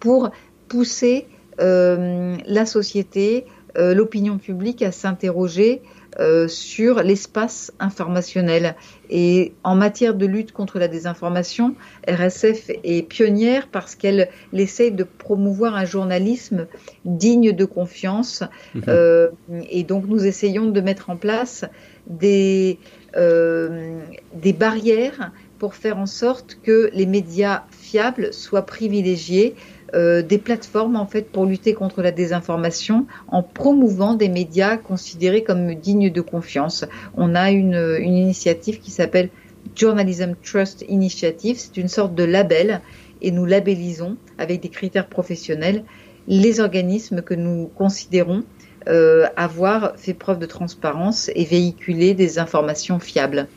pour 0.00 0.30
pousser 0.68 1.26
euh, 1.60 2.36
la 2.46 2.66
société, 2.66 3.46
euh, 3.78 3.94
l'opinion 3.94 4.38
publique 4.38 4.82
à 4.82 4.92
s'interroger 4.92 5.82
euh, 6.18 6.48
sur 6.48 7.02
l'espace 7.02 7.72
informationnel. 7.80 8.76
Et 9.10 9.52
en 9.64 9.74
matière 9.74 10.14
de 10.14 10.26
lutte 10.26 10.52
contre 10.52 10.78
la 10.78 10.88
désinformation, 10.88 11.74
RSF 12.08 12.70
est 12.82 13.08
pionnière 13.08 13.68
parce 13.70 13.94
qu'elle 13.94 14.28
essaie 14.52 14.90
de 14.90 15.04
promouvoir 15.04 15.74
un 15.74 15.84
journalisme 15.84 16.66
digne 17.04 17.52
de 17.52 17.64
confiance. 17.64 18.42
Mhm. 18.74 19.22
et 19.70 19.84
donc 19.84 20.06
nous 20.06 20.26
essayons 20.26 20.66
de 20.66 20.80
mettre 20.80 21.10
en 21.10 21.16
place 21.16 21.64
des, 22.06 22.78
des 23.14 24.52
barrières 24.52 25.32
pour 25.58 25.74
faire 25.74 25.98
en 25.98 26.06
sorte 26.06 26.58
que 26.62 26.90
les 26.92 27.06
médias 27.06 27.64
fiables 27.70 28.32
soient 28.32 28.66
privilégiés 28.66 29.54
euh, 29.94 30.22
des 30.22 30.38
plateformes 30.38 30.96
en 30.96 31.06
fait 31.06 31.30
pour 31.30 31.46
lutter 31.46 31.74
contre 31.74 32.02
la 32.02 32.10
désinformation 32.10 33.06
en 33.28 33.42
promouvant 33.42 34.14
des 34.14 34.28
médias 34.28 34.76
considérés 34.76 35.42
comme 35.42 35.74
dignes 35.74 36.10
de 36.10 36.20
confiance. 36.20 36.84
On 37.16 37.34
a 37.34 37.50
une, 37.50 37.98
initiative 38.02 38.80
qui 38.80 38.90
s'appelle 38.90 39.30
Journalism 39.74 40.34
Trust 40.42 40.84
Initiative. 40.88 41.56
C'est 41.58 41.76
une 41.76 41.88
sorte 41.88 42.14
de 42.14 42.24
label 42.24 42.80
et 43.22 43.30
nous 43.30 43.46
labellisons 43.46 44.16
avec 44.38 44.60
des 44.60 44.68
critères 44.68 45.08
professionnels 45.08 45.84
les 46.26 46.60
organismes 46.60 47.22
que 47.22 47.34
nous 47.34 47.70
considérons 47.74 48.44
euh, 48.88 49.26
avoir 49.36 49.94
fait 49.96 50.14
preuve 50.14 50.38
de 50.38 50.46
transparence 50.46 51.30
et 51.34 51.44
véhiculer 51.44 52.14
des 52.14 52.38
informations 52.38 52.98
fiables. 52.98 53.48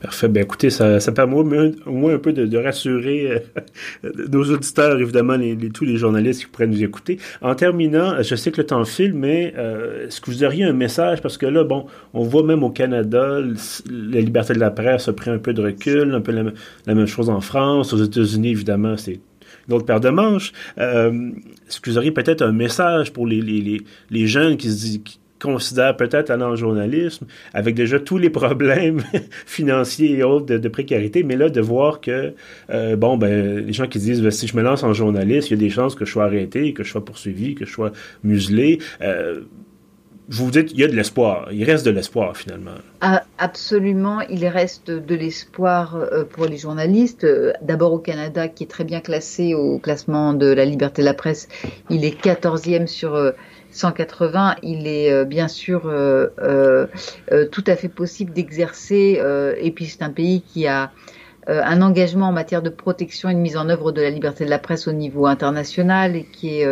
Parfait. 0.00 0.28
Ben 0.28 0.44
écoutez, 0.44 0.70
ça, 0.70 0.98
permet 1.12 1.36
au 1.36 1.44
moins 1.92 2.14
un 2.14 2.18
peu 2.18 2.32
de, 2.32 2.56
rassurer 2.56 3.44
euh, 4.04 4.10
nos 4.32 4.44
auditeurs, 4.44 4.98
évidemment, 4.98 5.36
tous 5.74 5.84
les 5.84 5.96
journalistes 5.96 6.40
qui 6.40 6.46
pourraient 6.46 6.66
nous 6.66 6.82
écouter. 6.82 7.18
En 7.42 7.54
terminant, 7.54 8.22
je 8.22 8.34
sais 8.34 8.50
que 8.50 8.62
le 8.62 8.66
temps 8.66 8.84
file, 8.86 9.12
mais 9.12 9.52
euh, 9.58 10.06
est-ce 10.06 10.22
que 10.22 10.30
vous 10.30 10.42
auriez 10.42 10.64
un 10.64 10.72
message? 10.72 11.20
Parce 11.20 11.36
que 11.36 11.44
là, 11.44 11.64
bon, 11.64 11.84
on 12.14 12.22
voit 12.22 12.42
même 12.42 12.62
au 12.62 12.70
Canada, 12.70 13.40
la 13.90 14.20
liberté 14.20 14.54
de 14.54 14.58
la 14.58 14.70
presse 14.70 15.06
a 15.08 15.12
pris 15.12 15.28
un 15.28 15.38
peu 15.38 15.52
de 15.52 15.62
recul, 15.62 16.14
un 16.14 16.22
peu 16.22 16.32
la, 16.32 16.94
même 16.94 17.06
chose 17.06 17.28
en 17.28 17.42
France. 17.42 17.92
Aux 17.92 18.02
États-Unis, 18.02 18.50
évidemment, 18.50 18.96
c'est 18.96 19.20
une 19.68 19.74
autre 19.74 19.84
paire 19.84 20.00
de 20.00 20.08
manches. 20.08 20.52
Euh, 20.78 21.30
est-ce 21.68 21.78
que 21.78 21.90
vous 21.90 21.98
auriez 21.98 22.12
peut-être 22.12 22.40
un 22.40 22.52
message 22.52 23.12
pour 23.12 23.26
les, 23.26 23.82
jeunes 24.26 24.56
qui 24.56 24.70
se 24.70 24.76
disent 24.76 25.02
considèrent 25.40 25.96
peut-être 25.96 26.30
aller 26.30 26.44
en 26.44 26.54
journalisme 26.54 27.26
avec 27.54 27.74
déjà 27.74 27.98
tous 27.98 28.18
les 28.18 28.30
problèmes 28.30 29.02
financiers 29.46 30.18
et 30.18 30.22
autres 30.22 30.46
de, 30.46 30.68
précarité, 30.68 31.22
mais 31.22 31.36
là, 31.36 31.48
de 31.48 31.60
voir 31.60 32.00
que, 32.00 32.34
euh, 32.70 32.96
bon, 32.96 33.16
ben, 33.16 33.66
les 33.66 33.72
gens 33.72 33.86
qui 33.86 33.98
disent, 33.98 34.22
ben, 34.22 34.30
si 34.30 34.46
je 34.46 34.56
me 34.56 34.62
lance 34.62 34.82
en 34.82 34.92
journaliste, 34.92 35.50
il 35.50 35.54
y 35.54 35.54
a 35.54 35.60
des 35.60 35.70
chances 35.70 35.94
que 35.94 36.04
je 36.04 36.12
sois 36.12 36.24
arrêté, 36.24 36.72
que 36.72 36.84
je 36.84 36.90
sois 36.90 37.04
poursuivi, 37.04 37.54
que 37.54 37.64
je 37.64 37.72
sois 37.72 37.92
muselé. 38.22 38.78
Euh, 39.00 39.40
vous 40.28 40.44
vous 40.44 40.50
dites, 40.52 40.70
il 40.70 40.78
y 40.78 40.84
a 40.84 40.86
de 40.86 40.94
l'espoir. 40.94 41.48
Il 41.50 41.64
reste 41.64 41.84
de 41.84 41.90
l'espoir, 41.90 42.36
finalement. 42.36 42.70
Ah, 43.00 43.24
absolument, 43.38 44.20
il 44.20 44.46
reste 44.46 44.88
de 44.88 45.14
l'espoir 45.16 45.96
euh, 45.96 46.22
pour 46.22 46.46
les 46.46 46.56
journalistes. 46.56 47.26
D'abord 47.62 47.94
au 47.94 47.98
Canada, 47.98 48.46
qui 48.46 48.62
est 48.62 48.68
très 48.68 48.84
bien 48.84 49.00
classé 49.00 49.54
au 49.54 49.80
classement 49.80 50.32
de 50.32 50.46
la 50.46 50.64
liberté 50.64 51.02
de 51.02 51.06
la 51.06 51.14
presse. 51.14 51.48
Il 51.88 52.04
est 52.04 52.22
14e 52.22 52.86
sur 52.86 53.16
180. 53.70 54.50
Euh, 54.50 54.54
il 54.62 54.86
est 54.86 55.24
bien 55.24 55.48
sûr 55.48 55.82
tout 55.82 57.64
à 57.66 57.76
fait 57.76 57.88
possible 57.88 58.32
d'exercer. 58.32 59.20
et 59.60 59.70
puis 59.70 59.86
c'est 59.86 60.02
un 60.02 60.10
pays 60.10 60.42
qui 60.42 60.66
a 60.66 60.92
un 61.46 61.82
engagement 61.82 62.28
en 62.28 62.32
matière 62.32 62.62
de 62.62 62.70
protection 62.70 63.28
et 63.28 63.34
de 63.34 63.40
mise 63.40 63.56
en 63.56 63.68
œuvre 63.68 63.92
de 63.92 64.00
la 64.00 64.10
liberté 64.10 64.44
de 64.44 64.50
la 64.50 64.58
presse 64.58 64.86
au 64.86 64.92
niveau 64.92 65.26
international 65.26 66.14
et 66.14 66.24
qui 66.24 66.60
est 66.60 66.66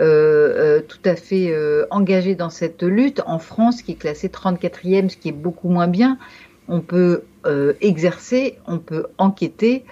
euh, 0.00 0.78
euh, 0.78 0.80
tout 0.80 1.00
à 1.04 1.14
fait 1.14 1.50
euh, 1.50 1.84
engagé 1.90 2.34
dans 2.34 2.48
cette 2.48 2.82
lutte. 2.82 3.20
En 3.26 3.38
France, 3.38 3.82
qui 3.82 3.92
est 3.92 3.96
classé 3.96 4.28
34e, 4.28 5.10
ce 5.10 5.16
qui 5.16 5.28
est 5.28 5.32
beaucoup 5.32 5.68
moins 5.68 5.88
bien, 5.88 6.18
on 6.68 6.80
peut 6.80 7.24
exercer, 7.80 8.58
on 8.66 8.78
peut 8.78 9.06
enquêter. 9.18 9.84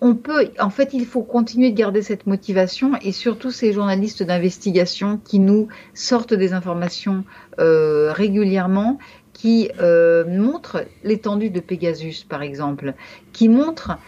On 0.00 0.14
peut, 0.14 0.50
en 0.58 0.70
fait, 0.70 0.90
il 0.92 1.06
faut 1.06 1.22
continuer 1.22 1.70
de 1.70 1.76
garder 1.76 2.02
cette 2.02 2.26
motivation 2.26 2.92
et 3.02 3.12
surtout 3.12 3.50
ces 3.50 3.72
journalistes 3.72 4.22
d'investigation 4.22 5.20
qui 5.24 5.38
nous 5.38 5.68
sortent 5.94 6.34
des 6.34 6.52
informations 6.52 7.24
régulièrement 7.58 8.98
qui 9.34 9.70
montrent 9.78 10.84
l'étendue 11.04 11.50
de 11.50 11.60
Pegasus, 11.60 12.24
par 12.26 12.42
exemple, 12.42 12.94
qui 13.32 13.50
montrent, 13.50 13.98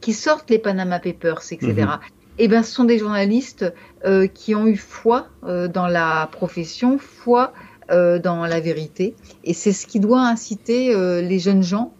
qui 0.00 0.12
sortent 0.12 0.50
les 0.50 0.58
Panama 0.58 1.00
Papers, 1.00 1.42
etc 1.50 1.98
eh 2.38 2.48
ben, 2.48 2.62
ce 2.62 2.72
sont 2.72 2.84
des 2.84 2.98
journalistes 2.98 3.72
euh, 4.04 4.26
qui 4.26 4.54
ont 4.54 4.66
eu 4.66 4.76
foi 4.76 5.26
euh, 5.44 5.68
dans 5.68 5.88
la 5.88 6.28
profession, 6.30 6.98
foi 6.98 7.52
euh, 7.90 8.18
dans 8.18 8.46
la 8.46 8.60
vérité. 8.60 9.14
Et 9.44 9.54
c'est 9.54 9.72
ce 9.72 9.86
qui 9.86 9.98
doit 10.00 10.20
inciter 10.20 10.94
les 11.22 11.38
jeunes 11.38 11.62
gens 11.62 11.92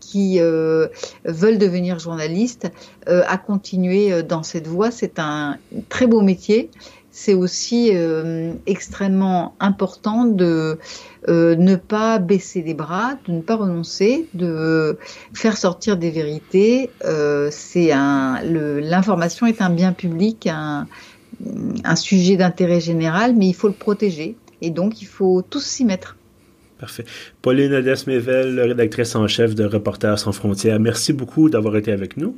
qui 0.00 0.40
veulent 0.40 1.58
devenir 1.58 1.98
journalistes 1.98 2.70
à 3.06 3.38
continuer 3.38 4.22
dans 4.22 4.42
cette 4.42 4.66
voie. 4.66 4.90
C'est 4.90 5.18
un 5.18 5.58
très 5.88 6.06
beau 6.06 6.20
métier 6.20 6.70
c'est 7.18 7.34
aussi 7.34 7.90
euh, 7.92 8.52
extrêmement 8.66 9.56
important 9.58 10.24
de 10.24 10.78
euh, 11.28 11.56
ne 11.56 11.74
pas 11.74 12.20
baisser 12.20 12.62
les 12.62 12.74
bras, 12.74 13.14
de 13.26 13.32
ne 13.32 13.40
pas 13.40 13.56
renoncer, 13.56 14.28
de 14.34 14.98
faire 15.34 15.56
sortir 15.56 15.96
des 15.96 16.10
vérités. 16.10 16.90
Euh, 17.04 17.48
c'est 17.50 17.90
un, 17.90 18.40
l'information 18.44 19.46
est 19.46 19.60
un 19.60 19.70
bien 19.70 19.92
public, 19.92 20.46
un 20.46 20.86
sujet 21.96 22.36
d'intérêt 22.36 22.78
général, 22.80 23.34
mais 23.34 23.48
il 23.48 23.54
faut 23.54 23.68
le 23.68 23.74
protéger. 23.74 24.36
Et 24.60 24.70
donc, 24.70 25.02
il 25.02 25.06
faut 25.06 25.42
tous 25.42 25.64
s'y 25.64 25.84
mettre. 25.84 26.17
Parfait. 26.78 27.04
Pauline 27.42 27.74
Odès-Mével, 27.74 28.60
rédactrice 28.60 29.16
en 29.16 29.26
chef 29.26 29.54
de 29.54 29.64
Reporters 29.64 30.18
sans 30.18 30.32
frontières, 30.32 30.78
merci 30.78 31.12
beaucoup 31.12 31.50
d'avoir 31.50 31.76
été 31.76 31.90
avec 31.90 32.16
nous. 32.16 32.36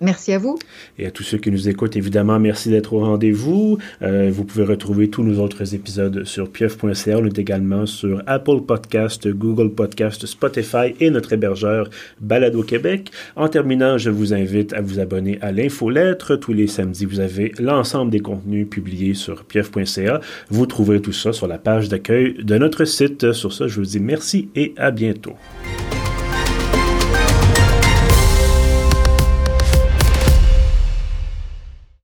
Merci 0.00 0.32
à 0.32 0.38
vous. 0.38 0.58
Et 0.98 1.06
à 1.06 1.10
tous 1.10 1.22
ceux 1.22 1.38
qui 1.38 1.50
nous 1.50 1.68
écoutent, 1.68 1.96
évidemment, 1.96 2.38
merci 2.38 2.68
d'être 2.68 2.92
au 2.92 3.00
rendez-vous. 3.00 3.78
Euh, 4.02 4.30
vous 4.32 4.44
pouvez 4.44 4.64
retrouver 4.64 5.08
tous 5.08 5.22
nos 5.22 5.42
autres 5.42 5.74
épisodes 5.74 6.24
sur 6.24 6.50
pieuf.ca. 6.50 7.18
On 7.18 7.24
est 7.24 7.38
également 7.38 7.86
sur 7.86 8.22
Apple 8.26 8.60
Podcast, 8.66 9.26
Google 9.28 9.70
Podcast, 9.70 10.26
Spotify 10.26 10.94
et 11.00 11.10
notre 11.10 11.32
hébergeur 11.32 11.88
Balado 12.20 12.62
Québec. 12.62 13.10
En 13.36 13.48
terminant, 13.48 13.96
je 13.96 14.10
vous 14.10 14.34
invite 14.34 14.74
à 14.74 14.82
vous 14.82 14.98
abonner 14.98 15.38
à 15.40 15.50
l'infolettre. 15.50 16.36
Tous 16.36 16.52
les 16.52 16.66
samedis, 16.66 17.06
vous 17.06 17.20
avez 17.20 17.52
l'ensemble 17.58 18.10
des 18.10 18.20
contenus 18.20 18.68
publiés 18.68 19.14
sur 19.14 19.44
pieuf.ca. 19.44 20.20
Vous 20.50 20.66
trouverez 20.66 21.00
tout 21.00 21.12
ça 21.12 21.32
sur 21.32 21.46
la 21.46 21.58
page 21.58 21.88
d'accueil 21.88 22.34
de 22.42 22.58
notre 22.58 22.84
site. 22.84 23.32
Sur 23.32 23.52
ça, 23.52 23.66
je 23.66 23.80
vous 23.80 23.86
dis 23.86 24.00
merci 24.00 24.50
et 24.54 24.74
à 24.76 24.90
bientôt. 24.90 25.36